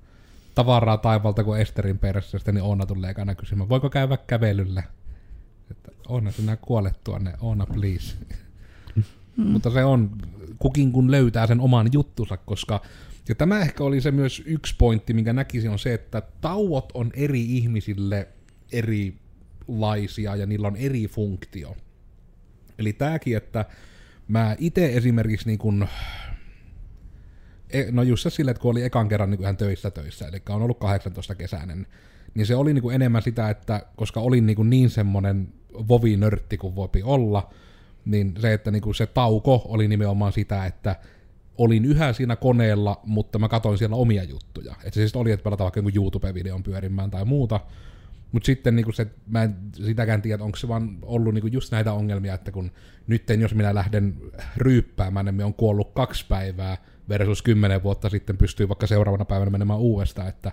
tavaraa 0.54 0.96
taivalta 0.96 1.44
kuin 1.44 1.60
Esterin 1.60 1.98
perässä, 1.98 2.38
niin 2.52 2.62
Oona 2.62 2.86
tulee 2.86 3.10
ekana 3.10 3.34
kysymään, 3.34 3.68
voiko 3.68 3.90
käydä 3.90 4.16
kävelyllä? 4.16 4.82
Että 5.70 5.92
Oona, 6.08 6.30
sinä 6.30 6.56
kuolet 6.56 7.04
tuonne, 7.04 7.34
Oona 7.40 7.66
please. 7.66 8.16
Mm. 9.38 9.46
Mutta 9.46 9.70
se 9.70 9.84
on, 9.84 10.10
kukin 10.58 10.92
kun 10.92 11.10
löytää 11.10 11.46
sen 11.46 11.60
oman 11.60 11.88
juttunsa, 11.92 12.36
koska 12.36 12.82
ja 13.28 13.34
tämä 13.34 13.60
ehkä 13.60 13.84
oli 13.84 14.00
se 14.00 14.10
myös 14.10 14.42
yksi 14.46 14.74
pointti, 14.78 15.12
minkä 15.12 15.32
näkisin, 15.32 15.70
on 15.70 15.78
se, 15.78 15.94
että 15.94 16.22
tauot 16.40 16.92
on 16.94 17.10
eri 17.14 17.56
ihmisille 17.56 18.28
erilaisia 18.72 20.36
ja 20.36 20.46
niillä 20.46 20.68
on 20.68 20.76
eri 20.76 21.08
funktio. 21.08 21.76
Eli 22.78 22.92
tämäkin, 22.92 23.36
että 23.36 23.64
mä 24.28 24.56
itse 24.58 24.96
esimerkiksi 24.96 25.46
niin 25.46 25.58
kun, 25.58 25.88
e- 27.70 27.90
no 27.90 28.02
just 28.02 28.22
se 28.22 28.30
sille, 28.30 28.50
että 28.50 28.60
kun 28.60 28.70
oli 28.70 28.82
ekan 28.82 29.08
kerran 29.08 29.30
niin 29.30 29.40
ihan 29.40 29.56
töissä 29.56 29.90
töissä, 29.90 30.28
eli 30.28 30.42
on 30.48 30.62
ollut 30.62 30.78
18 30.78 31.34
kesäinen, 31.34 31.86
niin 32.34 32.46
se 32.46 32.56
oli 32.56 32.74
niin 32.74 32.92
enemmän 32.92 33.22
sitä, 33.22 33.50
että 33.50 33.82
koska 33.96 34.20
olin 34.20 34.46
niin, 34.46 34.70
niin 34.70 34.90
semmoinen 34.90 35.52
vovi-nörtti 35.88 36.56
kuin 36.56 36.74
voipi 36.74 37.02
olla, 37.02 37.50
niin 38.08 38.34
se, 38.38 38.52
että 38.52 38.70
niin 38.70 38.82
kuin 38.82 38.94
se 38.94 39.06
tauko 39.06 39.62
oli 39.68 39.88
nimenomaan 39.88 40.32
sitä, 40.32 40.66
että 40.66 40.96
olin 41.58 41.84
yhä 41.84 42.12
siinä 42.12 42.36
koneella, 42.36 43.00
mutta 43.04 43.38
mä 43.38 43.48
katsoin 43.48 43.78
siellä 43.78 43.96
omia 43.96 44.24
juttuja. 44.24 44.72
Että 44.72 44.90
se 44.90 45.00
siis 45.00 45.16
oli, 45.16 45.32
että 45.32 45.44
pelataan 45.44 45.70
vaikka 45.74 45.90
YouTube-videon 45.94 46.62
pyörimään 46.62 47.10
tai 47.10 47.24
muuta, 47.24 47.60
Mutta 48.32 48.46
sitten 48.46 48.76
niinku 48.76 48.92
se, 48.92 49.06
mä 49.26 49.42
en 49.42 49.56
sitäkään 49.72 50.22
tiedä, 50.22 50.44
onko 50.44 50.56
se 50.56 50.68
vaan 50.68 50.98
ollut 51.02 51.34
niinku 51.34 51.48
just 51.48 51.72
näitä 51.72 51.92
ongelmia, 51.92 52.34
että 52.34 52.52
kun 52.52 52.70
nyt 53.06 53.22
jos 53.40 53.54
minä 53.54 53.74
lähden 53.74 54.14
ryyppäämään, 54.56 55.26
niin 55.26 55.44
on 55.44 55.54
kuollut 55.54 55.92
kaksi 55.94 56.26
päivää 56.28 56.76
versus 57.08 57.42
kymmenen 57.42 57.82
vuotta 57.82 58.08
sitten 58.08 58.36
pystyy 58.36 58.68
vaikka 58.68 58.86
seuraavana 58.86 59.24
päivänä 59.24 59.50
menemään 59.50 59.78
uudestaan, 59.78 60.28
että 60.28 60.52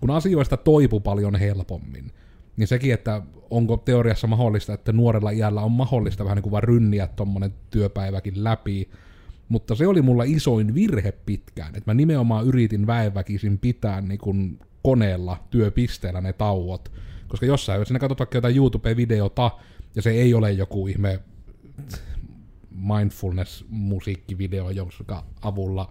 kun 0.00 0.10
asioista 0.10 0.56
toipuu 0.56 1.00
paljon 1.00 1.34
helpommin, 1.34 2.12
niin 2.56 2.68
sekin, 2.68 2.94
että 2.94 3.22
onko 3.50 3.76
teoriassa 3.76 4.26
mahdollista, 4.26 4.74
että 4.74 4.92
nuorella 4.92 5.30
iällä 5.30 5.60
on 5.60 5.72
mahdollista 5.72 6.24
vähän 6.24 6.36
niin 6.36 6.42
kuin 6.42 6.50
vaan 6.50 6.62
rynniä 6.62 7.06
tuommoinen 7.06 7.54
työpäiväkin 7.70 8.44
läpi, 8.44 8.90
mutta 9.48 9.74
se 9.74 9.86
oli 9.86 10.02
mulla 10.02 10.24
isoin 10.26 10.74
virhe 10.74 11.12
pitkään, 11.12 11.76
että 11.76 11.90
mä 11.90 11.94
nimenomaan 11.94 12.46
yritin 12.46 12.86
väenväkisin 12.86 13.58
pitää 13.58 14.00
niin 14.00 14.18
kuin 14.18 14.58
koneella 14.82 15.38
työpisteellä 15.50 16.20
ne 16.20 16.32
tauot, 16.32 16.92
koska 17.28 17.46
jossain, 17.46 17.80
katsot 18.00 18.18
vaikka 18.18 18.36
jotain 18.36 18.56
YouTube-videota, 18.56 19.50
ja 19.94 20.02
se 20.02 20.10
ei 20.10 20.34
ole 20.34 20.52
joku 20.52 20.86
ihme 20.86 21.20
mindfulness-musiikkivideo, 22.70 24.70
jonka 24.70 25.24
avulla 25.42 25.90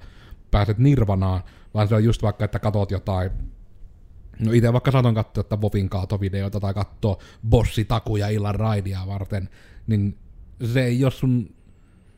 pääset 0.52 0.78
nirvanaan, 0.78 1.44
vaan 1.74 1.88
se 1.88 1.96
on 1.96 2.04
just 2.04 2.22
vaikka, 2.22 2.46
että 2.46 2.60
katot 2.60 2.92
jotain 2.92 3.32
No 4.40 4.52
itse 4.52 4.74
vaikka 4.74 4.92
saatoin 4.92 5.16
katsoa 5.16 5.42
että 5.42 5.62
Vovin 5.62 5.90
kaatovideoita 5.90 6.60
tai 6.60 6.74
katsoa 6.74 7.18
bossitakuja 7.50 8.30
illan 8.30 8.56
raidia 8.56 9.00
varten, 9.08 9.50
niin 9.88 10.18
se 10.74 10.84
ei 10.84 11.04
ole 11.04 11.12
sun... 11.12 11.56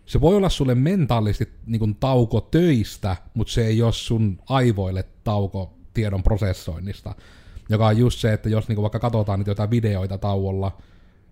Se 0.06 0.22
voi 0.22 0.36
olla 0.36 0.50
sulle 0.50 0.76
mentaalisesti 0.76 1.50
niin 1.66 1.96
tauko 1.96 2.42
töistä, 2.42 3.16
mutta 3.34 3.54
se 3.54 3.66
ei 3.66 3.82
ole 3.82 3.94
sun 3.94 4.40
aivoille 4.50 5.06
tauko 5.24 5.74
tiedon 5.94 6.24
prosessoinnista. 6.24 7.16
Joka 7.70 7.88
on 7.88 7.98
just 7.98 8.20
se, 8.20 8.34
että 8.34 8.50
jos 8.50 8.68
niin 8.68 8.82
vaikka 8.82 9.00
katsotaan 9.00 9.40
niitä 9.40 9.52
jotain 9.52 9.70
videoita 9.70 10.18
tauolla, 10.18 10.78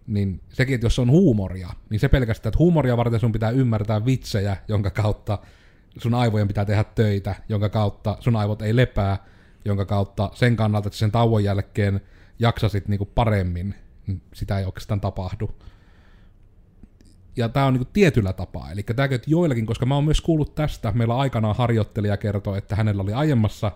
niin 0.07 0.41
sekin, 0.49 0.75
että 0.75 0.85
jos 0.85 0.99
on 0.99 1.11
huumoria, 1.11 1.69
niin 1.89 1.99
se 1.99 2.09
pelkästään, 2.09 2.49
että 2.49 2.59
huumoria 2.59 2.97
varten 2.97 3.19
sun 3.19 3.31
pitää 3.31 3.49
ymmärtää 3.49 4.05
vitsejä, 4.05 4.57
jonka 4.67 4.91
kautta 4.91 5.39
sun 5.97 6.13
aivojen 6.13 6.47
pitää 6.47 6.65
tehdä 6.65 6.83
töitä, 6.83 7.35
jonka 7.49 7.69
kautta 7.69 8.17
sun 8.19 8.35
aivot 8.35 8.61
ei 8.61 8.75
lepää, 8.75 9.17
jonka 9.65 9.85
kautta 9.85 10.31
sen 10.33 10.55
kannalta, 10.55 10.87
että 10.87 10.99
sen 10.99 11.11
tauon 11.11 11.43
jälkeen 11.43 12.01
jaksasit 12.39 12.87
niinku 12.87 13.05
paremmin, 13.05 13.75
niin 14.07 14.21
sitä 14.33 14.59
ei 14.59 14.65
oikeastaan 14.65 15.01
tapahdu. 15.01 15.51
Ja 17.35 17.49
tämä 17.49 17.65
on 17.65 17.73
niinku 17.73 17.89
tietyllä 17.93 18.33
tapaa, 18.33 18.71
eli 18.71 18.83
tämäkin 18.83 19.19
joillakin, 19.27 19.65
koska 19.65 19.85
mä 19.85 19.95
oon 19.95 20.05
myös 20.05 20.21
kuullut 20.21 20.55
tästä, 20.55 20.91
meillä 20.91 21.17
aikanaan 21.17 21.55
harjoittelija 21.55 22.17
kertoi, 22.17 22.57
että 22.57 22.75
hänellä 22.75 23.03
oli 23.03 23.13
aiemmassa 23.13 23.71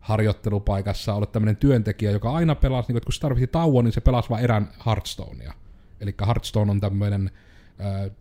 harjoittelupaikassa 0.00 1.14
ollut 1.14 1.32
tämmöinen 1.32 1.56
työntekijä, 1.56 2.10
joka 2.10 2.32
aina 2.32 2.54
pelasi, 2.54 2.92
niin 2.92 3.02
kun 3.02 3.12
se 3.12 3.20
tarvitsi 3.20 3.46
tauon, 3.46 3.84
niin 3.84 3.92
se 3.92 4.00
pelasi 4.00 4.30
vain 4.30 4.44
erään 4.44 4.68
Hearthstonea. 4.86 5.52
Eli 6.00 6.14
Hearthstone 6.26 6.70
on 6.70 6.80
tämmöinen 6.80 7.30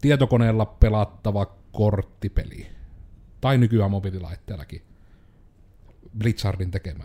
tietokoneella 0.02 0.66
pelattava 0.66 1.46
korttipeli. 1.72 2.68
Tai 3.42 3.58
nykyään 3.58 3.92
mobiililaitteellakin. 3.92 4.82
Blitzardin 6.18 6.72
tekemä. 6.72 7.04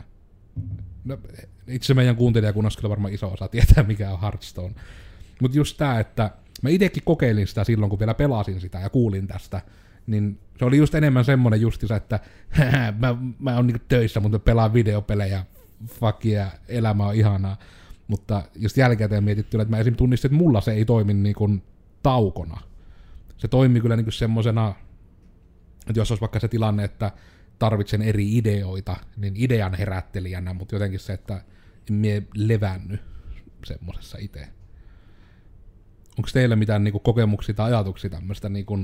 No, 1.05 1.19
itse 1.67 1.95
meidän 1.95 2.17
kuuntelijakunnassa 2.17 2.81
kyllä 2.81 2.91
varmaan 2.91 3.13
iso 3.13 3.33
osa 3.33 3.49
tietää, 3.49 3.85
mikä 3.85 4.11
on 4.11 4.21
Hearthstone. 4.21 4.75
Mutta 5.41 5.57
just 5.57 5.77
tämä, 5.77 6.01
että 6.01 6.31
mä 6.63 6.71
itsekin 6.71 7.03
kokeilin 7.03 7.47
sitä 7.47 7.65
silloin, 7.65 7.91
kun 7.91 7.99
vielä 7.99 8.15
pelasin 8.15 8.61
sitä 8.61 8.79
ja 8.79 8.91
kuulin 8.91 9.27
tästä, 9.27 9.63
niin 10.07 10.39
se 10.59 10.65
oli 10.65 10.77
just 10.77 10.95
enemmän 10.95 11.25
semmonen 11.25 11.61
justissa, 11.61 11.97
että 11.97 12.21
mä, 13.01 13.17
mä 13.39 13.57
oon 13.57 13.67
niinku 13.67 13.85
töissä, 13.89 14.21
mutta 14.21 14.39
pelaan 14.39 14.73
videopelejä, 14.73 15.45
fuck 15.87 16.27
yeah, 16.27 16.61
elämä 16.69 17.07
on 17.07 17.15
ihanaa. 17.15 17.57
Mutta 18.09 18.43
just 18.57 18.77
jälkikäteen 18.77 19.25
mietitty, 19.25 19.61
että 19.61 19.71
mä 19.71 19.79
esim. 19.79 19.97
tunnistin, 19.97 20.29
että 20.29 20.39
mulla 20.39 20.61
se 20.61 20.73
ei 20.73 20.85
toimi 20.85 21.15
niinku 21.15 21.51
taukona. 22.03 22.61
Se 23.37 23.49
toimii 23.49 23.81
kyllä 23.81 23.97
niinku 23.97 24.11
semmosena, 24.11 24.75
että 25.87 26.01
jos 26.01 26.11
olisi 26.11 26.21
vaikka 26.21 26.41
se 26.41 26.49
tilanne, 26.49 26.85
että 26.85 27.13
tarvitsen 27.61 28.03
eri 28.03 28.37
ideoita, 28.37 28.97
niin 29.17 29.35
idean 29.37 29.75
herättelijänä, 29.75 30.55
mutta 30.55 30.75
jotenkin 30.75 31.01
se, 31.01 31.13
että 31.13 31.45
en 31.91 31.97
mie 31.97 32.23
levänny 32.35 32.99
semmosessa 33.65 34.19
itse. 34.21 34.49
Onko 36.19 36.31
teillä 36.33 36.57
mitään 36.57 36.85
niinku 36.85 36.99
kokemuksia 36.99 37.55
tai 37.55 37.73
ajatuksia 37.73 38.11
tämmöistä 38.11 38.49
niinku 38.49 38.79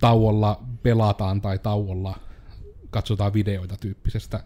tauolla 0.00 0.64
pelataan 0.82 1.40
tai 1.40 1.58
tauolla 1.58 2.20
katsotaan 2.90 3.32
videoita 3.32 3.76
tyyppisestä 3.80 4.44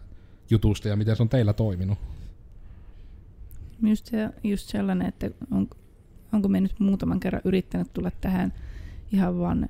jutusta 0.49 0.87
ja 0.87 0.95
miten 0.95 1.15
se 1.15 1.23
on 1.23 1.29
teillä 1.29 1.53
toiminut? 1.53 1.97
Just, 3.83 4.05
se, 4.05 4.29
just 4.43 4.69
sellainen, 4.69 5.07
että 5.07 5.29
on, 5.51 5.67
onko 6.33 6.47
me 6.47 6.61
nyt 6.61 6.79
muutaman 6.79 7.19
kerran 7.19 7.41
yrittänyt 7.45 7.93
tulla 7.93 8.11
tähän 8.21 8.53
ihan 9.11 9.39
vaan 9.39 9.69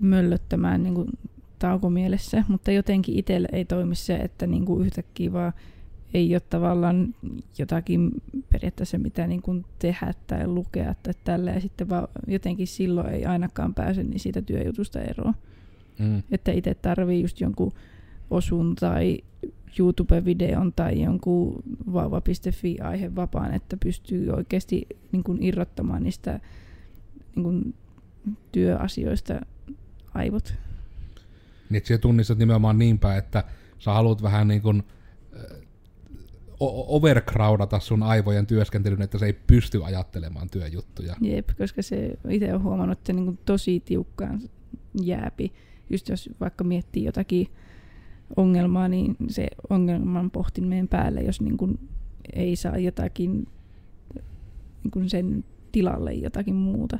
möllöttämään 0.00 0.82
niin 0.82 0.94
kuin 0.94 1.08
taukomielessä, 1.60 2.44
mutta 2.48 2.70
jotenkin 2.70 3.18
itselle 3.18 3.48
ei 3.52 3.64
toimi 3.64 3.94
se, 3.94 4.16
että 4.16 4.46
niin 4.46 4.64
kuin 4.64 4.86
yhtäkkiä 4.86 5.32
vaan 5.32 5.52
ei 6.14 6.34
ole 6.34 6.40
tavallaan 6.40 7.14
jotakin 7.58 8.10
periaatteessa 8.50 8.98
mitä 8.98 9.26
niin 9.26 9.42
kuin 9.42 9.64
tehdä 9.78 10.14
tai 10.26 10.46
lukea 10.46 10.94
tai 11.02 11.14
tällä 11.24 11.50
ja 11.50 11.60
sitten 11.60 11.88
vaan 11.88 12.08
jotenkin 12.26 12.66
silloin 12.66 13.08
ei 13.08 13.24
ainakaan 13.24 13.74
pääse 13.74 14.02
niin 14.02 14.20
siitä 14.20 14.42
työjutusta 14.42 15.00
eroon. 15.00 15.34
Mm. 15.98 16.22
Että 16.30 16.52
itse 16.52 16.74
tarvii 16.74 17.22
just 17.22 17.40
jonkun 17.40 17.72
osun 18.30 18.74
tai 18.74 19.18
YouTube-videon 19.78 20.72
tai 20.76 21.02
jonkun 21.02 21.62
vauva.fi 21.92 22.78
aihe 22.80 23.14
vapaan, 23.16 23.54
että 23.54 23.76
pystyy 23.76 24.30
oikeasti 24.30 24.86
niin 25.12 25.24
kuin 25.24 25.42
irrottamaan 25.42 26.02
niistä 26.02 26.40
niin 27.36 27.44
kuin 27.44 27.74
työasioista 28.52 29.40
aivot. 30.14 30.54
Niin, 31.70 31.78
että 31.78 31.98
tunnistat 31.98 32.38
nimenomaan 32.38 32.78
niinpä, 32.78 33.16
että 33.16 33.44
sä 33.78 33.92
haluat 33.92 34.22
vähän 34.22 34.48
niin 34.48 34.62
kuin 34.62 34.82
overcrowdata 36.60 37.80
sun 37.80 38.02
aivojen 38.02 38.46
työskentelyn, 38.46 39.02
että 39.02 39.18
se 39.18 39.26
ei 39.26 39.32
pysty 39.32 39.84
ajattelemaan 39.84 40.50
työjuttuja. 40.50 41.16
Jep, 41.20 41.48
koska 41.58 41.82
se 41.82 42.18
itse 42.28 42.54
on 42.54 42.62
huomannut, 42.62 42.98
että 42.98 43.06
se 43.06 43.12
niin 43.12 43.38
tosi 43.44 43.80
tiukkaan 43.80 44.40
jääpi. 45.02 45.52
Just 45.90 46.08
jos 46.08 46.30
vaikka 46.40 46.64
miettii 46.64 47.04
jotakin 47.04 47.46
ongelmaa, 48.36 48.88
niin 48.88 49.16
se 49.28 49.48
ongelman 49.70 50.30
pohtimeen 50.30 50.88
päälle, 50.88 51.22
jos 51.22 51.40
niin 51.40 51.56
kuin 51.56 51.88
ei 52.32 52.56
saa 52.56 52.78
jotakin 52.78 53.48
niin 54.84 54.90
kuin 54.90 55.10
sen 55.10 55.44
tilalle 55.72 56.14
jotakin 56.14 56.54
muuta. 56.54 56.98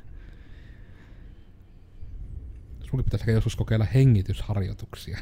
Sulla 2.90 3.04
pitäisi 3.04 3.30
joskus 3.30 3.56
kokeilla 3.56 3.84
hengitysharjoituksia. 3.84 5.18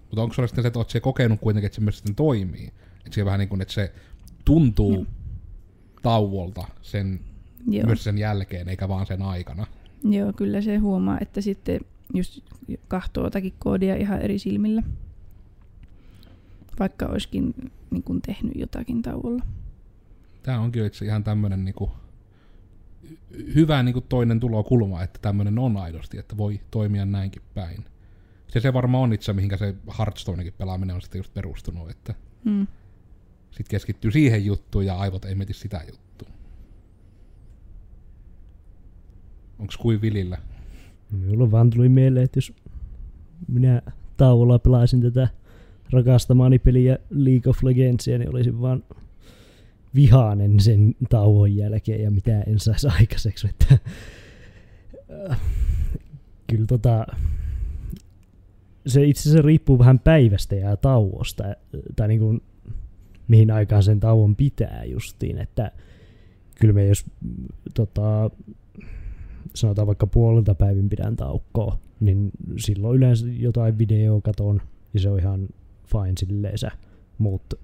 Mutta 0.00 0.22
onko 0.22 0.34
se 0.34 0.46
sitten 0.46 0.62
se, 0.62 0.68
että 0.68 0.78
oletko 0.78 1.00
kokenut 1.00 1.40
kuitenkin, 1.40 1.66
että 1.66 1.76
se 1.76 1.80
myös 1.80 1.96
sitten 1.96 2.14
toimii? 2.14 2.66
Että 2.98 3.14
se 3.14 3.24
vähän 3.24 3.38
niin 3.38 3.48
kuin, 3.48 3.60
että 3.60 3.74
se 3.74 3.92
tuntuu 4.44 4.94
Joo. 4.94 5.04
tauolta 6.02 6.68
sen, 6.82 7.20
Joo. 7.70 7.86
myös 7.86 8.04
sen 8.04 8.18
jälkeen, 8.18 8.68
eikä 8.68 8.88
vaan 8.88 9.06
sen 9.06 9.22
aikana. 9.22 9.66
Joo, 10.04 10.32
kyllä 10.32 10.60
se 10.60 10.76
huomaa, 10.76 11.18
että 11.20 11.40
sitten 11.40 11.80
just 12.14 12.40
kahtoo 12.88 13.24
jotakin 13.24 13.54
koodia 13.58 13.96
ihan 13.96 14.20
eri 14.20 14.38
silmillä. 14.38 14.82
Vaikka 16.78 17.06
olisikin 17.06 17.54
niin 17.90 18.02
kuin 18.02 18.22
tehnyt 18.22 18.56
jotakin 18.56 19.02
tauolla. 19.02 19.44
Tämä 20.42 20.60
onkin 20.60 20.86
itse 20.86 21.04
ihan 21.04 21.24
tämmöinen 21.24 21.64
niin 21.64 21.74
kuin, 21.74 21.90
hyvä 23.54 23.82
niin 23.82 23.92
kuin 23.92 24.04
toinen 24.08 24.40
tulokulma, 24.40 25.02
että 25.02 25.18
tämmöinen 25.22 25.58
on 25.58 25.76
aidosti, 25.76 26.18
että 26.18 26.36
voi 26.36 26.60
toimia 26.70 27.04
näinkin 27.04 27.42
päin 27.54 27.84
se, 28.48 28.60
se 28.60 28.72
varmaan 28.72 29.02
on 29.02 29.12
itse, 29.12 29.32
mihinkä 29.32 29.56
se 29.56 29.74
Hearthstonekin 29.98 30.52
pelaaminen 30.52 30.96
on 30.96 31.02
sitten 31.02 31.18
just 31.18 31.34
perustunut, 31.34 31.90
että 31.90 32.14
mm. 32.44 32.66
sitten 33.50 33.70
keskittyy 33.70 34.10
siihen 34.10 34.44
juttuun 34.44 34.86
ja 34.86 34.96
aivot 34.96 35.24
ei 35.24 35.34
mieti 35.34 35.52
sitä 35.52 35.80
juttua. 35.86 36.28
Onks 39.58 39.76
kuin 39.76 40.00
Vilillä? 40.00 40.38
Minulla 41.10 41.50
vaan 41.50 41.70
tuli 41.70 41.88
mieleen, 41.88 42.24
että 42.24 42.38
jos 42.38 42.52
minä 43.48 43.82
tauolla 44.16 44.58
pelaisin 44.58 45.02
tätä 45.02 45.28
rakastamaani 45.90 46.58
peliä 46.58 46.98
League 47.10 47.50
of 47.50 47.62
Legendsia, 47.62 48.18
niin 48.18 48.30
olisin 48.30 48.60
vaan 48.60 48.84
vihainen 49.96 50.60
sen 50.60 50.94
tauon 51.08 51.56
jälkeen 51.56 52.02
ja 52.02 52.10
mitä 52.10 52.40
en 52.40 52.58
saisi 52.58 52.88
aikaiseksi. 53.00 53.48
Että, 53.48 53.78
äh, 55.30 55.40
kyllä 56.46 56.66
tota, 56.66 57.06
se 58.86 59.04
itse 59.04 59.20
asiassa 59.20 59.46
riippuu 59.46 59.78
vähän 59.78 59.98
päivästä 59.98 60.54
ja 60.54 60.76
tauosta, 60.76 61.44
tai 61.96 62.08
niin 62.08 62.20
kuin, 62.20 62.40
mihin 63.28 63.50
aikaan 63.50 63.82
sen 63.82 64.00
tauon 64.00 64.36
pitää 64.36 64.84
justiin, 64.84 65.38
että 65.38 65.72
kyllä 66.60 66.74
me 66.74 66.86
jos 66.86 67.04
tota, 67.74 68.30
sanotaan 69.54 69.86
vaikka 69.86 70.06
puolelta 70.06 70.54
päivin 70.54 70.88
pidän 70.88 71.16
taukkoa, 71.16 71.78
niin 72.00 72.30
silloin 72.56 72.96
yleensä 72.96 73.26
jotain 73.28 73.78
videoa 73.78 74.20
katon, 74.20 74.62
ja 74.94 75.00
se 75.00 75.10
on 75.10 75.18
ihan 75.18 75.48
fine 75.86 76.12
silleensä. 76.18 76.70
Mutta 77.18 77.56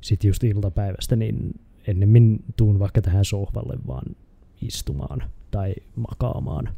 sitten 0.00 0.28
just 0.28 0.44
iltapäivästä, 0.44 1.16
niin 1.16 1.60
ennemmin 1.90 2.44
tuun 2.56 2.78
vaikka 2.78 3.02
tähän 3.02 3.24
sohvalle 3.24 3.78
vaan 3.86 4.16
istumaan 4.62 5.22
tai 5.50 5.74
makaamaan. 5.96 6.68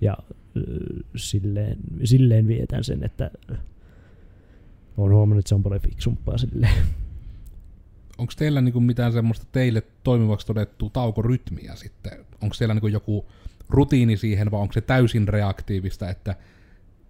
Ja 0.00 0.16
silleen, 1.16 1.78
silleen 2.04 2.46
vietän 2.46 2.84
sen, 2.84 3.04
että 3.04 3.30
olen 4.96 5.14
huomannut, 5.14 5.38
että 5.38 5.48
se 5.48 5.54
on 5.54 5.62
paljon 5.62 5.80
fiksumpaa 5.80 6.38
silleen. 6.38 6.84
Onko 8.18 8.32
teillä 8.36 8.60
niinku 8.60 8.80
mitään 8.80 9.12
semmoista 9.12 9.46
teille 9.52 9.82
toimivaksi 10.04 10.46
todettua 10.46 10.90
taukorytmiä 10.90 11.76
sitten? 11.76 12.12
Onko 12.42 12.54
siellä 12.54 12.74
niinku 12.74 12.86
joku 12.86 13.26
rutiini 13.68 14.16
siihen, 14.16 14.50
vai 14.50 14.60
onko 14.60 14.72
se 14.72 14.80
täysin 14.80 15.28
reaktiivista, 15.28 16.10
että 16.10 16.36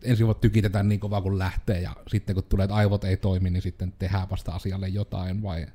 ensin 0.03 0.27
voi 0.27 0.35
tykitetään 0.35 0.89
niin 0.89 1.01
kovaa 1.01 1.23
kun 1.23 1.39
lähtee, 1.39 1.81
ja 1.81 1.97
sitten 2.09 2.35
kun 2.35 2.45
tulee, 2.45 2.65
että 2.65 2.75
aivot 2.75 3.05
ei 3.05 3.17
toimi, 3.17 3.51
niin 3.51 3.63
sitten 3.63 3.93
tehdään 3.99 4.31
vasta 4.31 4.53
asialle 4.53 4.89
jotain, 4.89 5.43
vai 5.43 5.67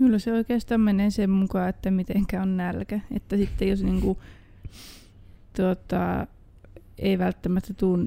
Kyllä 0.00 0.18
se 0.18 0.32
oikeastaan 0.32 0.80
menee 0.80 1.10
sen 1.10 1.30
mukaan, 1.30 1.68
että 1.68 1.90
mitenkä 1.90 2.42
on 2.42 2.56
nälkä. 2.56 3.00
Että 3.16 3.36
sitten 3.36 3.68
jos 3.68 3.82
niinku, 3.82 4.18
tuota, 5.56 6.26
ei 6.98 7.18
välttämättä 7.18 7.74
tuu 7.74 7.98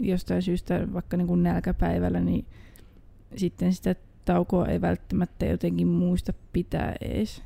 jostain 0.00 0.42
syystä 0.42 0.92
vaikka 0.92 1.16
niinku 1.16 1.36
nälkäpäivällä, 1.36 2.20
niin 2.20 2.44
sitten 3.36 3.72
sitä 3.72 3.94
taukoa 4.24 4.66
ei 4.66 4.80
välttämättä 4.80 5.46
jotenkin 5.46 5.88
muista 5.88 6.32
pitää 6.52 6.94
ees. 7.00 7.42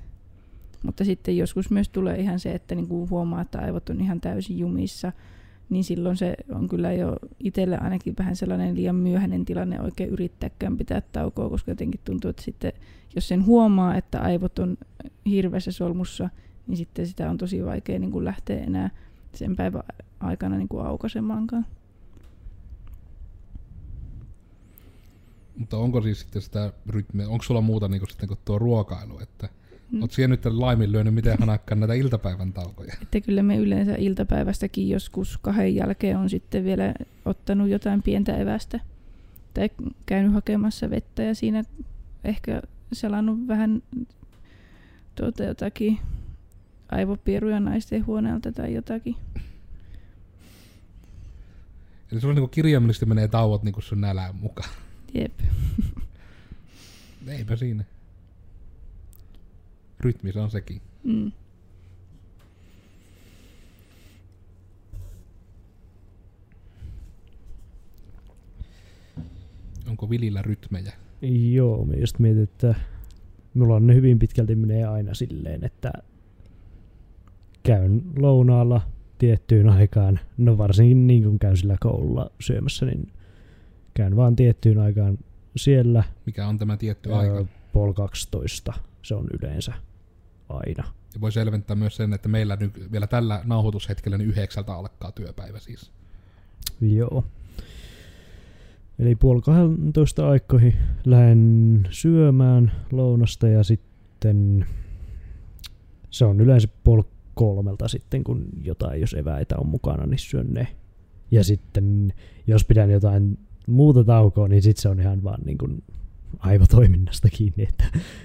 Mutta 0.82 1.04
sitten 1.04 1.36
joskus 1.36 1.70
myös 1.70 1.88
tulee 1.88 2.20
ihan 2.20 2.40
se, 2.40 2.52
että 2.52 2.74
niinku 2.74 3.08
huomaa, 3.10 3.40
että 3.40 3.58
aivot 3.58 3.90
on 3.90 4.00
ihan 4.00 4.20
täysin 4.20 4.58
jumissa, 4.58 5.12
niin 5.70 5.84
silloin 5.84 6.16
se 6.16 6.34
on 6.54 6.68
kyllä 6.68 6.92
jo 6.92 7.16
itselle 7.40 7.78
ainakin 7.78 8.14
vähän 8.18 8.36
sellainen 8.36 8.76
liian 8.76 8.94
myöhäinen 8.96 9.44
tilanne 9.44 9.80
oikein 9.80 10.10
yrittääkään 10.10 10.76
pitää 10.76 11.00
taukoa, 11.00 11.50
koska 11.50 11.70
jotenkin 11.70 12.00
tuntuu, 12.04 12.30
että 12.30 12.42
sitten 12.42 12.72
jos 13.14 13.28
sen 13.28 13.46
huomaa, 13.46 13.96
että 13.96 14.20
aivot 14.20 14.58
on 14.58 14.76
hirveässä 15.26 15.72
solmussa, 15.72 16.30
niin 16.66 16.76
sitten 16.76 17.06
sitä 17.06 17.30
on 17.30 17.38
tosi 17.38 17.64
vaikea 17.64 17.98
niin 17.98 18.12
kuin 18.12 18.24
lähteä 18.24 18.64
enää 18.64 18.90
sen 19.34 19.56
päivän 19.56 19.82
aikana 20.20 20.56
niin 20.56 20.68
kuin 20.68 20.86
aukasemaankaan. 20.86 21.66
Mutta 25.56 25.76
onko 25.76 26.02
siis 26.02 26.20
sitten 26.20 26.42
sitä 26.42 26.72
rytmiä, 26.88 27.28
onko 27.28 27.44
sulla 27.44 27.60
muuta 27.60 27.88
niin 27.88 28.00
kuin 28.00 28.10
sitten 28.10 28.28
kuin 28.28 28.38
tuo 28.44 28.58
ruokailu, 28.58 29.20
että 29.20 29.48
Mm. 29.90 30.08
siellä 30.10 30.32
nyt 30.32 30.44
laiminlyönyt 30.44 31.14
miten 31.14 31.38
hanakkaan 31.38 31.80
näitä 31.80 31.94
iltapäivän 31.94 32.52
taukoja? 32.52 32.94
Että 33.02 33.20
kyllä 33.20 33.42
me 33.42 33.56
yleensä 33.56 33.94
iltapäivästäkin 33.94 34.88
joskus 34.88 35.38
kahden 35.38 35.74
jälkeen 35.74 36.16
on 36.16 36.30
sitten 36.30 36.64
vielä 36.64 36.94
ottanut 37.24 37.68
jotain 37.68 38.02
pientä 38.02 38.36
evästä. 38.36 38.80
Tai 39.54 39.70
käynyt 40.06 40.32
hakemassa 40.32 40.90
vettä 40.90 41.22
ja 41.22 41.34
siinä 41.34 41.64
ehkä 42.24 42.62
selannut 42.92 43.48
vähän 43.48 43.82
tuota 45.14 45.44
jotakin 45.44 45.98
aivopieruja 46.88 47.60
naisten 47.60 48.06
huoneelta 48.06 48.52
tai 48.52 48.74
jotakin. 48.74 49.16
Eli 52.12 52.20
sulla 52.20 52.34
niin 52.34 52.50
kirjaimellisesti 52.50 53.06
menee 53.06 53.28
tauot 53.28 53.62
niin 53.62 53.74
sun 53.78 54.00
nälän 54.00 54.36
mukaan. 54.36 54.70
Jep. 55.14 55.40
Eipä 57.28 57.56
siinä. 57.56 57.84
Rytmi 60.00 60.32
se 60.32 60.40
on 60.40 60.50
sekin. 60.50 60.80
Mm. 61.04 61.32
Onko 69.88 70.10
Vilillä 70.10 70.42
rytmejä? 70.42 70.92
Joo, 71.52 71.84
mä 71.84 71.94
just 71.94 72.18
mietin, 72.18 72.42
että 72.42 72.74
mulla 73.54 73.80
ne 73.80 73.94
hyvin 73.94 74.18
pitkälti 74.18 74.54
menee 74.54 74.84
aina 74.84 75.14
silleen, 75.14 75.64
että 75.64 75.92
käyn 77.62 78.02
lounaalla 78.18 78.80
tiettyyn 79.18 79.68
aikaan, 79.68 80.20
no 80.38 80.58
varsinkin 80.58 81.06
niin 81.06 81.22
kun 81.22 81.38
käyn 81.38 81.56
sillä 81.56 81.76
koululla 81.80 82.30
syömässä, 82.40 82.86
niin 82.86 83.12
käyn 83.94 84.16
vaan 84.16 84.36
tiettyyn 84.36 84.78
aikaan 84.78 85.18
siellä. 85.56 86.04
Mikä 86.26 86.48
on 86.48 86.58
tämä 86.58 86.76
tietty 86.76 87.12
Ää, 87.12 87.18
aika? 87.18 87.46
Puoli 87.72 87.94
12 87.94 88.72
se 89.02 89.14
on 89.14 89.26
yleensä 89.42 89.72
aina. 90.48 90.84
Ja 91.14 91.20
voi 91.20 91.32
selventää 91.32 91.76
myös 91.76 91.96
sen, 91.96 92.12
että 92.12 92.28
meillä 92.28 92.56
nyt 92.56 92.92
vielä 92.92 93.06
tällä 93.06 93.40
nauhoitushetkellä 93.44 94.18
niin 94.18 94.28
yhdeksältä 94.28 94.74
alkaa 94.74 95.12
työpäivä 95.12 95.58
siis. 95.58 95.90
Joo. 96.80 97.24
Eli 98.98 99.14
puoli 99.14 99.42
12 99.42 100.28
aikoihin 100.28 100.74
lähden 101.04 101.88
syömään 101.90 102.72
lounasta 102.92 103.48
ja 103.48 103.62
sitten 103.64 104.66
se 106.10 106.24
on 106.24 106.40
yleensä 106.40 106.68
puoli 106.84 107.02
kolmelta 107.34 107.88
sitten, 107.88 108.24
kun 108.24 108.46
jotain, 108.62 109.00
jos 109.00 109.14
eväitä 109.14 109.54
on 109.58 109.68
mukana, 109.68 110.06
niin 110.06 110.18
syön 110.18 110.54
ne. 110.54 110.68
Ja 111.30 111.44
sitten 111.44 112.12
jos 112.46 112.64
pidän 112.64 112.90
jotain 112.90 113.38
muuta 113.66 114.04
taukoa, 114.04 114.48
niin 114.48 114.62
sitten 114.62 114.82
se 114.82 114.88
on 114.88 115.00
ihan 115.00 115.24
vaan 115.24 115.40
niin 115.44 115.58
kuin 115.58 115.82
aivotoiminnasta 116.38 117.28
kiinni, 117.28 117.62
että 117.62 117.84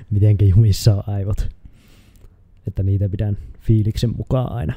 mitenkä 0.10 0.46
jumissa 0.46 0.96
on 0.96 1.04
aivot. 1.08 1.50
Että 2.68 2.84
niitä 2.84 3.10
pidän 3.10 3.38
fiiliksen 3.60 4.14
mukaan 4.18 4.52
aina. 4.52 4.74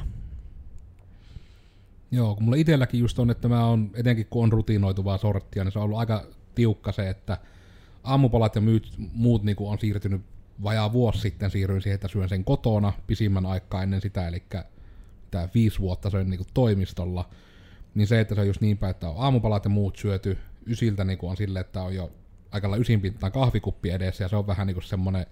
Joo, 2.11 2.35
kun 2.35 2.43
mulla 2.43 2.57
itselläkin 2.57 2.99
just 2.99 3.19
on, 3.19 3.31
että 3.31 3.47
mä 3.47 3.65
on, 3.65 3.91
etenkin 3.93 4.27
kun 4.29 4.43
on 4.43 4.51
rutinoituvaa 4.51 5.17
sorttia, 5.17 5.63
niin 5.63 5.71
se 5.71 5.79
on 5.79 5.85
ollut 5.85 5.99
aika 5.99 6.25
tiukka 6.55 6.91
se, 6.91 7.09
että 7.09 7.37
aamupalat 8.03 8.55
ja 8.55 8.61
myyt, 8.61 8.93
muut 9.13 9.43
niin 9.43 9.57
on 9.59 9.79
siirtynyt 9.79 10.21
vajaa 10.63 10.93
vuosi 10.93 11.19
sitten 11.19 11.51
siirryin 11.51 11.81
siihen, 11.81 11.95
että 11.95 12.07
syön 12.07 12.29
sen 12.29 12.43
kotona 12.43 12.93
pisimmän 13.07 13.45
aikaa 13.45 13.83
ennen 13.83 14.01
sitä, 14.01 14.27
eli 14.27 14.43
tämä 15.31 15.49
viisi 15.53 15.79
vuotta 15.79 16.09
söin 16.09 16.29
niin 16.29 16.45
toimistolla. 16.53 17.29
Niin 17.95 18.07
se, 18.07 18.19
että 18.19 18.35
se 18.35 18.41
on 18.41 18.47
just 18.47 18.61
niin 18.61 18.77
päin, 18.77 18.91
että 18.91 19.09
on 19.09 19.15
aamupalat 19.17 19.63
ja 19.63 19.69
muut 19.69 19.97
syöty 19.97 20.37
ysiltä 20.67 21.03
niin 21.03 21.19
on 21.21 21.37
silleen, 21.37 21.61
että 21.61 21.81
on 21.81 21.95
jo 21.95 22.11
aikalla 22.51 22.77
ysin 22.77 23.01
pintaan 23.01 23.31
kahvikuppi 23.31 23.89
edessä, 23.89 24.23
ja 24.23 24.27
se 24.27 24.35
on 24.35 24.47
vähän 24.47 24.67
niin 24.67 24.75
kuin 24.75 24.83
semmoinen 24.83 25.25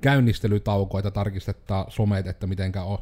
käynnistelytauko, 0.00 0.98
että 0.98 1.10
tarkistetaan 1.10 1.86
somet, 1.88 2.26
että 2.26 2.46
mitenkä 2.46 2.82
on 2.82 2.98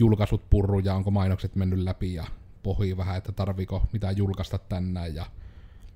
julkaisut 0.00 0.50
purru 0.50 0.78
ja 0.78 0.94
onko 0.94 1.10
mainokset 1.10 1.56
mennyt 1.56 1.78
läpi 1.78 2.14
ja 2.14 2.24
pohii 2.62 2.96
vähän, 2.96 3.16
että 3.16 3.32
tarviiko 3.32 3.86
mitään 3.92 4.16
julkaista 4.16 4.58
tänään. 4.58 5.14
Ja 5.14 5.26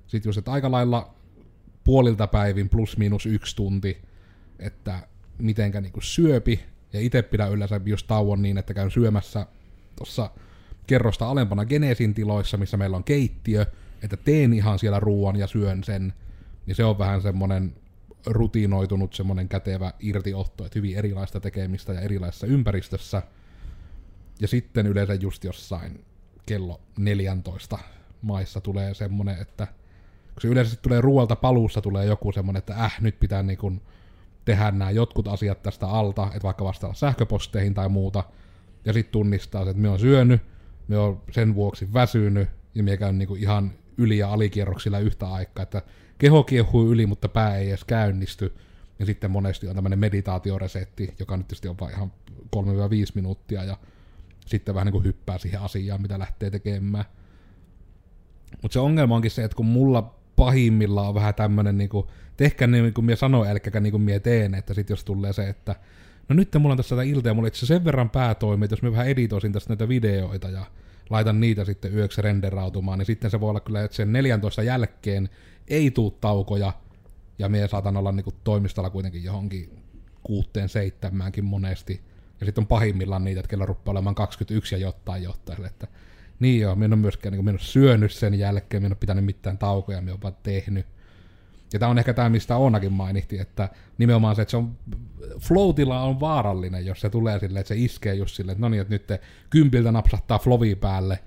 sitten 0.07 0.29
just, 0.29 0.37
että 0.37 0.51
aika 0.51 0.71
lailla 0.71 1.13
puolilta 1.83 2.27
päivin 2.27 2.69
plus 2.69 2.97
miinus 2.97 3.25
yksi 3.25 3.55
tunti, 3.55 4.01
että 4.59 5.07
mitenkä 5.37 5.81
niinku 5.81 6.01
syöpi. 6.01 6.65
Ja 6.93 6.99
itse 6.99 7.21
pidän 7.21 7.51
yleensä 7.51 7.81
just 7.85 8.07
tauon 8.07 8.41
niin, 8.41 8.57
että 8.57 8.73
käyn 8.73 8.91
syömässä 8.91 9.47
tuossa 9.95 10.29
kerrosta 10.87 11.29
alempana 11.29 11.65
Genesin 11.65 12.13
tiloissa, 12.13 12.57
missä 12.57 12.77
meillä 12.77 12.97
on 12.97 13.03
keittiö, 13.03 13.65
että 14.03 14.17
teen 14.17 14.53
ihan 14.53 14.79
siellä 14.79 14.99
ruoan 14.99 15.35
ja 15.35 15.47
syön 15.47 15.83
sen. 15.83 16.13
Niin 16.65 16.75
se 16.75 16.83
on 16.83 16.99
vähän 16.99 17.21
semmonen 17.21 17.75
rutinoitunut 18.25 19.13
semmonen 19.13 19.49
kätevä 19.49 19.93
irtiotto, 19.99 20.65
että 20.65 20.79
hyvin 20.79 20.97
erilaista 20.97 21.39
tekemistä 21.39 21.93
ja 21.93 22.01
erilaisessa 22.01 22.47
ympäristössä. 22.47 23.21
Ja 24.39 24.47
sitten 24.47 24.87
yleensä 24.87 25.13
just 25.13 25.43
jossain 25.43 26.05
kello 26.45 26.81
14 26.97 27.79
maissa 28.21 28.61
tulee 28.61 28.93
semmonen, 28.93 29.41
että 29.41 29.67
kun 30.33 30.41
se 30.41 30.47
yleensä 30.47 30.75
tulee 30.75 31.01
ruoalta 31.01 31.35
paluussa 31.35 31.81
tulee 31.81 32.05
joku 32.05 32.31
semmonen, 32.31 32.59
että 32.59 32.73
äh, 32.73 32.97
nyt 33.01 33.19
pitää 33.19 33.43
niin 33.43 33.57
kun 33.57 33.81
tehdä 34.45 34.71
nämä 34.71 34.91
jotkut 34.91 35.27
asiat 35.27 35.63
tästä 35.63 35.87
alta, 35.87 36.27
että 36.27 36.43
vaikka 36.43 36.65
vastata 36.65 36.93
sähköposteihin 36.93 37.73
tai 37.73 37.89
muuta, 37.89 38.23
ja 38.85 38.93
sitten 38.93 39.11
tunnistaa, 39.11 39.61
että 39.61 39.73
me 39.81 39.89
on 39.89 39.99
syönyt, 39.99 40.41
me 40.87 40.97
on 40.97 41.21
sen 41.31 41.55
vuoksi 41.55 41.93
väsynyt, 41.93 42.49
ja 42.75 42.83
me 42.83 42.97
käyn 42.97 43.17
niinku 43.17 43.35
ihan 43.35 43.71
yli- 43.97 44.17
ja 44.17 44.33
alikierroksilla 44.33 44.99
yhtä 44.99 45.27
aikaa, 45.27 45.63
että 45.63 45.81
keho 46.23 46.43
kiehuu 46.43 46.91
yli, 46.91 47.05
mutta 47.05 47.29
pää 47.29 47.57
ei 47.57 47.69
edes 47.69 47.83
käynnisty. 47.83 48.53
Ja 48.99 49.05
sitten 49.05 49.31
monesti 49.31 49.67
on 49.67 49.75
tämmöinen 49.75 49.99
meditaatioresetti, 49.99 51.13
joka 51.19 51.37
nyt 51.37 51.47
tietysti 51.47 51.67
on 51.67 51.75
vain 51.81 51.93
ihan 51.93 52.11
3-5 52.55 52.59
minuuttia, 53.15 53.63
ja 53.63 53.77
sitten 54.45 54.75
vähän 54.75 54.85
niin 54.85 54.91
kuin 54.91 55.03
hyppää 55.03 55.37
siihen 55.37 55.61
asiaan, 55.61 56.01
mitä 56.01 56.19
lähtee 56.19 56.49
tekemään. 56.49 57.05
Mutta 58.61 58.73
se 58.73 58.79
ongelma 58.79 59.15
onkin 59.15 59.31
se, 59.31 59.43
että 59.43 59.55
kun 59.55 59.65
mulla 59.65 60.15
pahimmillaan 60.35 61.07
on 61.07 61.15
vähän 61.15 61.35
tämmönen 61.35 61.77
niinku, 61.77 62.11
tehkää 62.37 62.67
niin 62.67 62.93
kuin 62.93 63.05
mie 63.05 63.15
sanoin, 63.15 63.49
älkääkä 63.49 63.79
niin 63.79 63.91
kuin 63.91 64.03
mie 64.03 64.19
teen, 64.19 64.55
että 64.55 64.73
sit 64.73 64.89
jos 64.89 65.03
tulee 65.03 65.33
se, 65.33 65.49
että 65.49 65.75
no 66.29 66.35
nyt 66.35 66.55
mulla 66.59 66.73
on 66.73 66.77
tässä 66.77 66.95
tätä 66.95 67.03
iltaa 67.03 67.29
ja 67.29 67.33
mulla 67.33 67.47
itse 67.47 67.65
sen 67.65 67.85
verran 67.85 68.09
päätoimi, 68.09 68.65
että 68.65 68.73
jos 68.73 68.81
mä 68.81 68.91
vähän 68.91 69.07
editoisin 69.07 69.53
tästä 69.53 69.69
näitä 69.69 69.87
videoita 69.87 70.49
ja 70.49 70.65
laitan 71.09 71.39
niitä 71.39 71.65
sitten 71.65 71.95
yöksi 71.95 72.21
renderautumaan, 72.21 72.99
niin 72.99 73.05
sitten 73.05 73.31
se 73.31 73.39
voi 73.39 73.49
olla 73.49 73.59
kyllä, 73.59 73.83
että 73.83 73.97
sen 73.97 74.13
14 74.13 74.63
jälkeen 74.63 75.29
ei 75.67 75.91
tuu 75.91 76.11
taukoja, 76.11 76.73
ja 77.39 77.49
mie 77.49 77.67
saatan 77.67 77.97
olla 77.97 78.11
niinku 78.11 78.33
toimistolla 78.43 78.89
kuitenkin 78.89 79.23
johonkin 79.23 79.83
kuuteen 80.23 80.69
seitsemäänkin 80.69 81.45
monesti. 81.45 82.01
Ja 82.39 82.45
sitten 82.45 82.61
on 82.61 82.67
pahimmillaan 82.67 83.23
niitä, 83.23 83.39
että 83.39 83.49
kello 83.49 83.65
rupeaa 83.65 83.91
olemaan 83.91 84.15
21 84.15 84.75
ja 84.75 84.79
jotain 84.79 85.23
jotain. 85.23 85.65
Että 85.65 85.87
niin 86.39 86.61
joo, 86.61 86.75
minä 86.75 86.93
ole 86.93 87.01
myöskään 87.01 87.33
niin 87.33 87.45
minä 87.45 87.57
syönyt 87.61 88.11
sen 88.11 88.39
jälkeen, 88.39 88.83
minä 88.83 88.93
ole 88.93 88.97
pitänyt 88.99 89.25
mitään 89.25 89.57
taukoja, 89.57 90.01
minä 90.01 90.17
olen 90.23 90.35
tehnyt. 90.43 90.85
Ja 91.73 91.79
tämä 91.79 91.89
on 91.89 91.99
ehkä 91.99 92.13
tämä, 92.13 92.29
mistä 92.29 92.57
Oonakin 92.57 92.93
mainittiin, 92.93 93.41
että 93.41 93.69
nimenomaan 93.97 94.35
se, 94.35 94.41
että 94.41 94.51
se 94.51 94.57
on, 94.57 94.77
floatilla 95.39 96.01
on 96.01 96.19
vaarallinen, 96.19 96.85
jos 96.85 97.01
se 97.01 97.09
tulee 97.09 97.39
silleen, 97.39 97.61
että 97.61 97.67
se 97.67 97.81
iskee 97.81 98.13
just 98.13 98.35
silleen, 98.35 98.53
että 98.53 98.61
no 98.61 98.69
niin, 98.69 98.81
että 98.81 98.93
nyt 98.93 99.07
te 99.07 99.21
kympiltä 99.49 99.91
napsahtaa 99.91 100.39
flovi 100.39 100.75
päälle, 100.75 101.19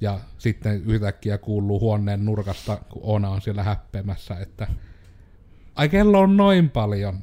ja 0.00 0.20
sitten 0.38 0.82
yhtäkkiä 0.86 1.38
kuuluu 1.38 1.80
huoneen 1.80 2.24
nurkasta, 2.24 2.76
kun 2.76 3.02
Oona 3.04 3.28
on 3.28 3.40
siellä 3.40 3.62
häppemässä, 3.62 4.34
että 4.34 4.66
ai 5.74 5.88
kello 5.88 6.20
on 6.20 6.36
noin 6.36 6.70
paljon. 6.70 7.20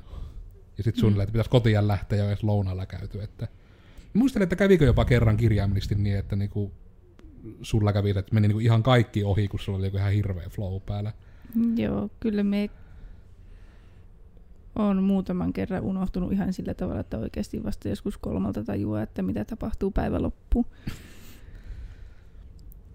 Ja 0.78 0.84
sitten 0.84 1.02
suunnilleen, 1.02 1.24
että 1.24 1.34
pitäisi 1.34 1.50
kotiin 1.50 1.88
lähteä 1.88 2.18
jo 2.18 2.28
edes 2.28 2.44
lounalla 2.44 2.86
käyty. 2.86 3.22
Että... 3.22 3.48
Muistelen, 4.14 4.44
että 4.44 4.56
kävikö 4.56 4.86
jopa 4.86 5.06
kerran 5.06 5.38
kirjaimellisesti 5.38 5.96
niin, 5.96 6.18
että 6.18 6.36
niinku, 6.36 6.72
sulla 7.62 7.94
kävi, 7.94 8.10
että 8.10 8.34
meni 8.34 8.48
niinku 8.48 8.60
ihan 8.60 8.84
kaikki 8.84 9.24
ohi, 9.24 9.48
kun 9.48 9.60
sulla 9.60 9.78
oli 9.78 9.88
joku 9.88 9.98
ihan 9.98 10.12
hirveä 10.12 10.50
flow 10.50 10.82
päällä. 10.86 11.14
Joo, 11.76 12.10
kyllä 12.20 12.44
me 12.44 12.70
on 14.76 15.04
muutaman 15.04 15.54
kerran 15.54 15.84
unohtunut 15.84 16.32
ihan 16.32 16.54
sillä 16.54 16.74
tavalla, 16.74 17.00
että 17.00 17.18
oikeasti 17.18 17.64
vasta 17.64 17.90
joskus 17.90 18.18
kolmalta 18.18 18.64
tajua, 18.64 19.02
että 19.02 19.22
mitä 19.22 19.46
tapahtuu 19.46 19.92
päivän 19.92 20.24
loppuun. 20.24 20.66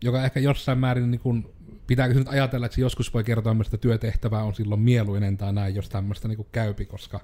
Joka 0.03 0.25
ehkä 0.25 0.41
jossain 0.41 0.79
määrin 0.79 1.11
niin 1.11 1.21
kun, 1.21 1.51
pitääkö 1.87 2.15
nyt 2.15 2.29
ajatella, 2.29 2.67
että 2.67 2.75
se 2.75 2.81
joskus 2.81 3.15
voi 3.15 3.25
kertoa, 3.25 3.57
että 3.65 3.77
työtehtävää 3.77 4.43
on 4.43 4.55
silloin 4.55 4.81
mieluinen 4.81 5.37
tai 5.37 5.53
näin, 5.53 5.75
jos 5.75 5.89
tämmöistä 5.89 6.29
niin 6.29 6.47
käypi, 6.53 6.85
koska 6.85 7.21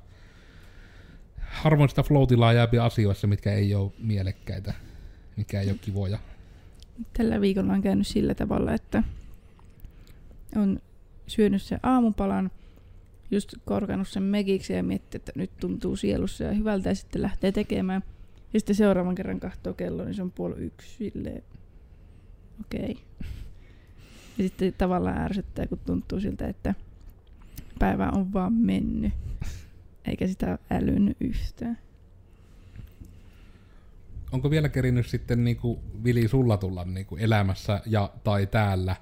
harvoin 1.41 1.89
sitä 1.89 2.03
floatilaa 2.03 2.53
jääpi 2.53 2.79
asioissa, 2.79 3.27
mitkä 3.27 3.53
ei 3.53 3.75
ole 3.75 3.93
mielekkäitä, 3.99 4.75
mikä 5.37 5.61
ei 5.61 5.70
ole 5.70 5.79
kivoja. 5.81 6.18
Tällä 7.12 7.41
viikolla 7.41 7.73
on 7.73 7.83
käynyt 7.83 8.07
sillä 8.07 8.35
tavalla, 8.35 8.75
että 8.75 9.03
on 10.57 10.81
syönyt 11.27 11.62
sen 11.62 11.81
aamupalan, 11.83 12.51
just 13.31 13.55
korkannut 13.64 14.09
sen 14.09 14.23
megiksi 14.23 14.73
ja 14.73 14.83
miettii, 14.83 15.18
että 15.18 15.33
nyt 15.35 15.51
tuntuu 15.61 15.97
sielussa 15.97 16.45
ja 16.45 16.53
hyvältä 16.53 16.89
ja 16.89 16.95
sitten 16.95 17.23
lähtee 17.23 17.53
tekemään. 17.53 18.03
Ja 18.53 18.61
sitten 18.61 18.77
seuraavan 18.77 19.14
kerran 19.14 19.41
kahtoo 19.41 19.75
kello, 19.75 20.05
niin 20.05 20.14
se 20.14 20.23
on 20.23 20.33
puoli 20.33 20.55
yksi 20.59 20.97
silleen, 20.97 21.43
okei. 22.61 22.90
Okay. 22.90 23.03
Ja 24.38 24.44
sitten 24.44 24.72
tavallaan 24.72 25.18
ärsyttää, 25.18 25.66
kun 25.66 25.78
tuntuu 25.78 26.20
siltä, 26.20 26.48
että 26.48 26.74
päivä 27.78 28.09
on 28.09 28.32
vaan 28.32 28.53
mennyt, 28.53 29.12
eikä 30.05 30.26
sitä 30.26 30.59
älynyt 30.70 31.16
yhtään. 31.20 31.78
Onko 34.32 34.50
vielä 34.50 34.68
kerinyt 34.68 35.07
sitten 35.07 35.44
niin 35.44 35.57
kuin 35.57 35.78
Vili 36.05 36.28
sulla 36.28 36.57
tulla 36.57 36.84
niin 36.84 37.07
kuin 37.07 37.20
elämässä 37.20 37.80
ja 37.86 38.11
tai 38.24 38.46
täällä 38.46 38.96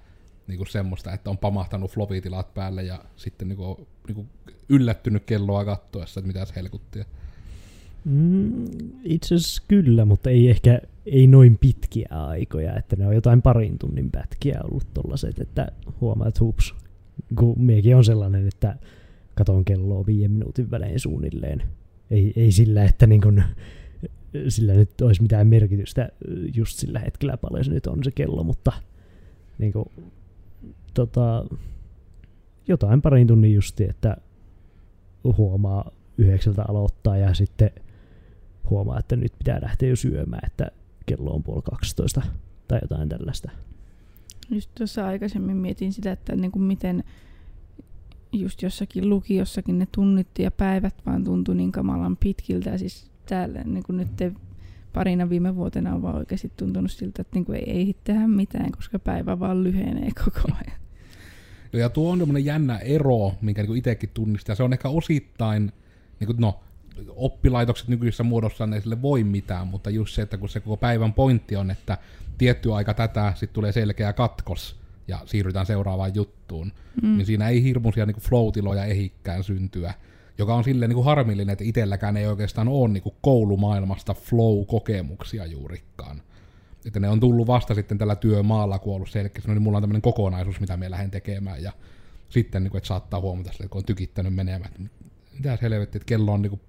niin 0.46 0.56
kuin 0.56 0.66
semmoista, 0.66 1.12
että 1.12 1.30
on 1.30 1.38
pamahtanut 1.38 1.90
flopitilat 1.90 2.54
päälle 2.54 2.82
ja 2.82 3.04
sitten 3.16 3.48
niin 3.48 3.56
kuin, 3.56 3.88
niin 4.06 4.14
kuin 4.14 4.28
yllättynyt 4.68 5.24
kelloa 5.24 5.64
kattoessa, 5.64 6.20
että 6.20 6.26
mitäs 6.26 6.56
helkuttia? 6.56 7.04
Mm, 8.04 8.64
itse 9.04 9.34
asiassa 9.34 9.62
kyllä, 9.68 10.04
mutta 10.04 10.30
ei 10.30 10.50
ehkä 10.50 10.80
ei 11.06 11.26
noin 11.26 11.58
pitkiä 11.58 12.08
aikoja, 12.10 12.76
että 12.76 12.96
ne 12.96 13.06
on 13.06 13.14
jotain 13.14 13.42
parin 13.42 13.78
tunnin 13.78 14.10
pätkiä 14.10 14.60
ollut 14.64 14.86
tollaset, 14.94 15.38
että 15.38 15.72
huomaa, 16.00 16.28
että 16.28 16.40
hups, 16.40 16.74
kun 17.38 17.54
miekin 17.64 17.96
on 17.96 18.04
sellainen, 18.04 18.48
että 18.48 18.76
katon 19.34 19.64
kelloa 19.64 20.06
viiden 20.06 20.30
minuutin 20.30 20.70
välein 20.70 21.00
suunnilleen. 21.00 21.62
Ei, 22.10 22.32
ei 22.36 22.52
sillä, 22.52 22.84
että 22.84 23.06
niin 23.06 23.20
kun, 23.20 23.42
sillä 24.48 24.74
nyt 24.74 25.00
olisi 25.00 25.22
mitään 25.22 25.46
merkitystä 25.46 26.08
just 26.54 26.78
sillä 26.78 26.98
hetkellä 26.98 27.36
paljon 27.36 27.64
se 27.64 27.70
nyt 27.70 27.86
on 27.86 28.04
se 28.04 28.10
kello, 28.10 28.44
mutta 28.44 28.72
niin 29.58 29.72
kun, 29.72 29.90
tota, 30.94 31.44
jotain 32.68 33.02
parin 33.02 33.26
tunnin 33.26 33.54
justi, 33.54 33.84
että 33.84 34.16
huomaa 35.36 35.90
yhdeksältä 36.18 36.64
aloittaa 36.68 37.16
ja 37.16 37.34
sitten 37.34 37.70
huomaa, 38.70 38.98
että 38.98 39.16
nyt 39.16 39.32
pitää 39.38 39.58
lähteä 39.62 39.88
jo 39.88 39.96
syömään, 39.96 40.46
että 40.46 40.70
kello 41.06 41.34
on 41.34 41.42
puoli 41.42 41.62
12 41.62 42.22
tai 42.68 42.78
jotain 42.82 43.08
tällaista. 43.08 43.50
Just 44.50 44.70
tuossa 44.74 45.06
aikaisemmin 45.06 45.56
mietin 45.56 45.92
sitä, 45.92 46.12
että 46.12 46.36
niin 46.36 46.52
kuin 46.52 46.62
miten 46.62 47.04
just 48.32 48.62
jossakin 48.62 49.08
lukiossakin 49.08 49.78
ne 49.78 49.86
tunnit 49.92 50.38
ja 50.38 50.50
päivät 50.50 50.94
vaan 51.06 51.24
tuntui 51.24 51.54
niin 51.54 51.72
kamalan 51.72 52.16
pitkiltä. 52.16 52.70
Ja 52.70 52.78
siis 52.78 53.10
täällä 53.26 53.64
niin 53.64 53.84
kuin 53.84 53.96
nyt 53.96 54.34
parina 54.92 55.28
viime 55.28 55.56
vuotena 55.56 55.94
on 55.94 56.02
vaan 56.02 56.16
oikeasti 56.16 56.52
tuntunut 56.56 56.90
siltä, 56.90 57.22
että 57.22 57.36
niin 57.36 57.44
kuin 57.44 57.58
ei, 57.58 57.70
ei 57.70 57.96
tehdä 58.04 58.26
mitään, 58.26 58.72
koska 58.72 58.98
päivä 58.98 59.38
vaan 59.38 59.64
lyhenee 59.64 60.10
koko 60.24 60.40
ajan. 60.54 60.80
Ja 61.72 61.88
tuo 61.88 62.12
on 62.12 62.44
jännä 62.44 62.78
ero, 62.78 63.32
minkä 63.40 63.62
niin 63.62 63.76
itsekin 63.76 64.10
tunnistaa. 64.14 64.54
Se 64.54 64.62
on 64.62 64.72
ehkä 64.72 64.88
osittain, 64.88 65.72
niin 66.20 66.26
kuin, 66.26 66.40
no, 66.40 66.60
oppilaitokset 67.08 67.88
nykyisessä 67.88 68.22
muodossa 68.22 68.68
ei 68.74 68.80
sille 68.80 69.02
voi 69.02 69.24
mitään, 69.24 69.66
mutta 69.66 69.90
just 69.90 70.14
se, 70.14 70.22
että 70.22 70.38
kun 70.38 70.48
se 70.48 70.60
koko 70.60 70.76
päivän 70.76 71.12
pointti 71.12 71.56
on, 71.56 71.70
että 71.70 71.98
tietty 72.38 72.74
aika 72.74 72.94
tätä, 72.94 73.32
sitten 73.36 73.54
tulee 73.54 73.72
selkeä 73.72 74.12
katkos 74.12 74.80
ja 75.08 75.18
siirrytään 75.26 75.66
seuraavaan 75.66 76.14
juttuun, 76.14 76.72
mm. 77.02 77.16
niin 77.16 77.26
siinä 77.26 77.48
ei 77.48 77.62
hirmuisia 77.62 78.06
niin 78.06 78.16
flow-tiloja 78.16 78.84
ehikkään 78.84 79.44
syntyä, 79.44 79.94
joka 80.38 80.54
on 80.54 80.64
silleen 80.64 80.90
niin 80.90 81.04
harmillinen, 81.04 81.52
että 81.52 81.64
itselläkään 81.64 82.16
ei 82.16 82.26
oikeastaan 82.26 82.68
ole 82.68 82.88
niin 82.88 83.02
koulumaailmasta 83.20 84.14
flow-kokemuksia 84.14 85.46
juurikkaan. 85.46 86.22
Että 86.86 87.00
ne 87.00 87.08
on 87.08 87.20
tullut 87.20 87.46
vasta 87.46 87.74
sitten 87.74 87.98
tällä 87.98 88.16
työmaalla, 88.16 88.78
kun 88.78 88.92
on 88.92 88.96
ollut 88.96 89.10
selkeä, 89.10 89.42
no 89.46 89.54
niin 89.54 89.62
mulla 89.62 89.78
on 89.78 89.82
tämmöinen 89.82 90.02
kokonaisuus, 90.02 90.60
mitä 90.60 90.76
me 90.76 90.90
lähden 90.90 91.10
tekemään, 91.10 91.62
ja 91.62 91.72
sitten, 92.28 92.62
niin 92.62 92.70
kuin, 92.70 92.78
että 92.78 92.88
saattaa 92.88 93.20
huomata, 93.20 93.50
että 93.50 93.68
kun 93.68 93.78
on 93.78 93.84
tykittänyt 93.84 94.34
menemään, 94.34 94.70
että 94.70 94.80
mitä 95.34 95.58
helvetti, 95.62 95.98
että 95.98 96.06
kello 96.06 96.32
on 96.32 96.42
niin 96.42 96.50
kuin 96.50 96.60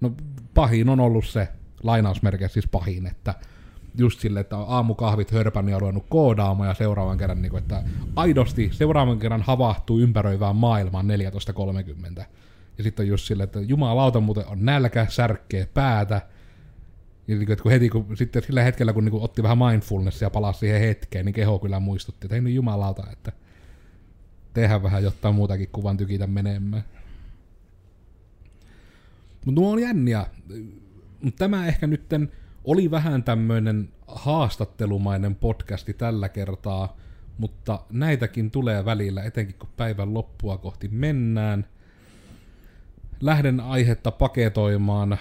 No 0.00 0.12
pahin 0.54 0.88
on 0.88 1.00
ollut 1.00 1.26
se, 1.26 1.48
lainausmerkeissä 1.82 2.52
siis 2.52 2.68
pahin, 2.68 3.06
että 3.06 3.34
just 3.98 4.20
sille, 4.20 4.40
että 4.40 4.56
aamukahvit 4.56 5.30
hörpännyt 5.30 5.72
ja 5.72 5.78
ruvennut 5.78 6.06
koodaamaan 6.08 6.68
ja 6.68 6.74
seuraavan 6.74 7.18
kerran, 7.18 7.42
niin 7.42 7.50
kuin, 7.50 7.62
että 7.62 7.82
aidosti 8.16 8.70
seuraavan 8.72 9.18
kerran 9.18 9.42
havahtuu 9.42 9.98
ympäröivään 10.00 10.56
maailmaan 10.56 11.06
14.30. 12.16 12.24
Ja 12.78 12.84
sitten 12.84 13.04
on 13.04 13.08
just 13.08 13.26
sille, 13.26 13.42
että 13.42 13.60
jumalauta 13.60 14.20
muuten 14.20 14.46
on 14.46 14.64
nälkä, 14.64 15.06
särkkee 15.08 15.68
päätä. 15.74 16.22
Ja 17.28 17.34
niin 17.36 17.46
kuin, 17.46 17.52
että 17.52 17.62
kun 17.62 17.72
heti, 17.72 17.88
kun, 17.88 18.16
sitten 18.16 18.42
sillä 18.42 18.62
hetkellä, 18.62 18.92
kun 18.92 19.04
niin 19.04 19.10
kuin, 19.10 19.22
otti 19.22 19.42
vähän 19.42 19.58
mindfulnessia 19.58 20.26
ja 20.26 20.30
palasi 20.30 20.58
siihen 20.58 20.80
hetkeen, 20.80 21.24
niin 21.24 21.32
keho 21.34 21.58
kyllä 21.58 21.80
muistutti, 21.80 22.26
että 22.26 22.34
ei 22.34 22.40
nyt 22.40 22.54
jumalauta, 22.54 23.02
että 23.12 23.32
tehdään 24.54 24.82
vähän 24.82 25.02
jotain 25.02 25.34
muutakin 25.34 25.68
kuvan 25.72 25.96
tykitä 25.96 26.26
menemään. 26.26 26.84
Mutta 29.48 29.60
nuo 29.60 29.72
on 29.72 29.78
jänniä. 29.78 30.26
Mutta 31.22 31.38
tämä 31.38 31.66
ehkä 31.66 31.86
nytten 31.86 32.32
oli 32.64 32.90
vähän 32.90 33.22
tämmöinen 33.24 33.88
haastattelumainen 34.06 35.34
podcasti 35.34 35.94
tällä 35.94 36.28
kertaa, 36.28 36.96
mutta 37.38 37.80
näitäkin 37.90 38.50
tulee 38.50 38.84
välillä, 38.84 39.22
etenkin 39.22 39.56
kun 39.58 39.68
päivän 39.76 40.14
loppua 40.14 40.58
kohti 40.58 40.88
mennään. 40.88 41.66
Lähden 43.20 43.60
aihetta 43.60 44.10
paketoimaan. 44.10 45.18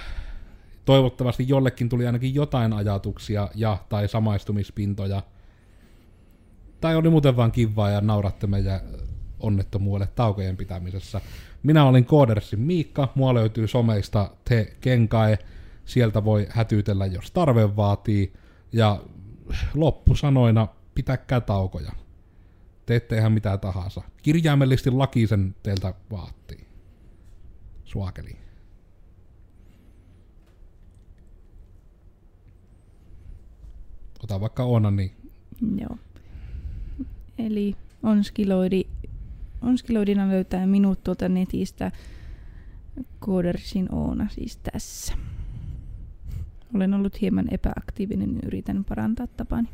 Toivottavasti 0.86 1.45
jollekin 1.47 1.89
tuli 1.89 2.05
ainakin 2.05 2.36
jotain 2.36 2.73
ajatuksia 2.73 3.49
ja 3.55 3.78
tai 3.89 4.07
samaistumispintoja. 4.07 5.21
Tai 6.82 6.95
oli 6.95 7.09
muuten 7.09 7.36
vaan 7.36 7.51
kivaa 7.51 7.89
ja 7.89 8.01
nauratte 8.01 8.47
meidän 8.47 8.80
onnettomuudelle 9.39 10.11
taukojen 10.15 10.57
pitämisessä. 10.57 11.21
Minä 11.63 11.85
olin 11.85 12.05
Koodersin 12.05 12.59
Miikka, 12.59 13.11
mua 13.15 13.33
löytyy 13.33 13.67
someista 13.67 14.31
Te 14.43 14.75
Kenkae, 14.81 15.39
sieltä 15.85 16.25
voi 16.25 16.47
hätyytellä, 16.49 17.05
jos 17.05 17.31
tarve 17.31 17.75
vaatii, 17.75 18.33
ja 18.73 19.01
loppusanoina 19.73 20.67
pitäkää 20.95 21.41
taukoja. 21.41 21.91
Teette 22.85 23.17
ihan 23.17 23.31
mitä 23.31 23.57
tahansa. 23.57 24.01
Kirjaimellisesti 24.23 24.91
laki 24.91 25.27
sen 25.27 25.55
teiltä 25.63 25.93
vaatii. 26.11 26.67
Suakeli. 27.85 28.37
Ota 34.23 34.41
vaikka 34.41 34.63
Oona, 34.63 34.91
niin... 34.91 35.11
Joo. 35.77 35.97
Eli 37.37 37.75
onskiloidi 38.03 38.87
Onskiloidina 39.61 40.27
löytää 40.29 40.67
minut 40.67 41.03
tuolta 41.03 41.29
netistä. 41.29 41.91
Koodersin 43.19 43.93
Oona 43.93 44.27
siis 44.29 44.57
tässä. 44.57 45.13
Olen 46.75 46.93
ollut 46.93 47.21
hieman 47.21 47.53
epäaktiivinen 47.53 48.35
ja 48.35 48.41
yritän 48.45 48.83
parantaa 48.83 49.27
tapani. 49.27 49.69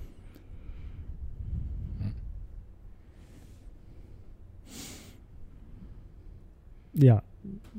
Ja 7.01 7.21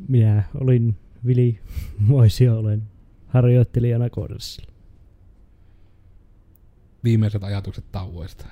minä 0.08 0.42
olin 0.54 0.96
Vili 1.26 1.60
Moisio, 1.98 2.58
olen 2.58 2.82
harjoittelijana 3.26 4.10
Koodersilla. 4.10 4.72
Viimeiset 7.04 7.44
ajatukset 7.44 7.84
tauoista. 7.92 8.46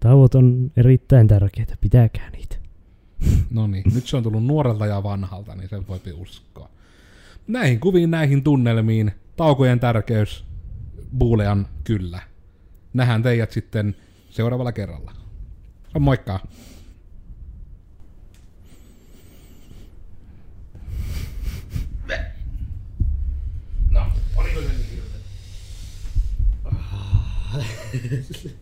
Tauot 0.00 0.34
on 0.34 0.70
erittäin 0.76 1.28
tärkeitä, 1.28 1.76
pitääkää 1.80 2.30
niitä. 2.30 2.56
No 3.50 3.66
niin, 3.66 3.84
nyt 3.94 4.06
se 4.06 4.16
on 4.16 4.22
tullut 4.22 4.44
nuorelta 4.44 4.86
ja 4.86 5.02
vanhalta, 5.02 5.54
niin 5.54 5.68
sen 5.68 5.88
voi 5.88 6.00
uskoa. 6.14 6.70
Näihin 7.46 7.80
kuviin, 7.80 8.10
näihin 8.10 8.44
tunnelmiin, 8.44 9.12
taukojen 9.36 9.80
tärkeys, 9.80 10.44
Buulean 11.18 11.66
kyllä. 11.84 12.20
Nähdään 12.92 13.22
teidät 13.22 13.50
sitten 13.50 13.96
seuraavalla 14.30 14.72
kerralla. 14.72 15.12
Moikka! 15.98 16.40
No, 23.90 24.06
oliko 24.36 24.60
se 24.60 24.68
niin? 24.68 24.90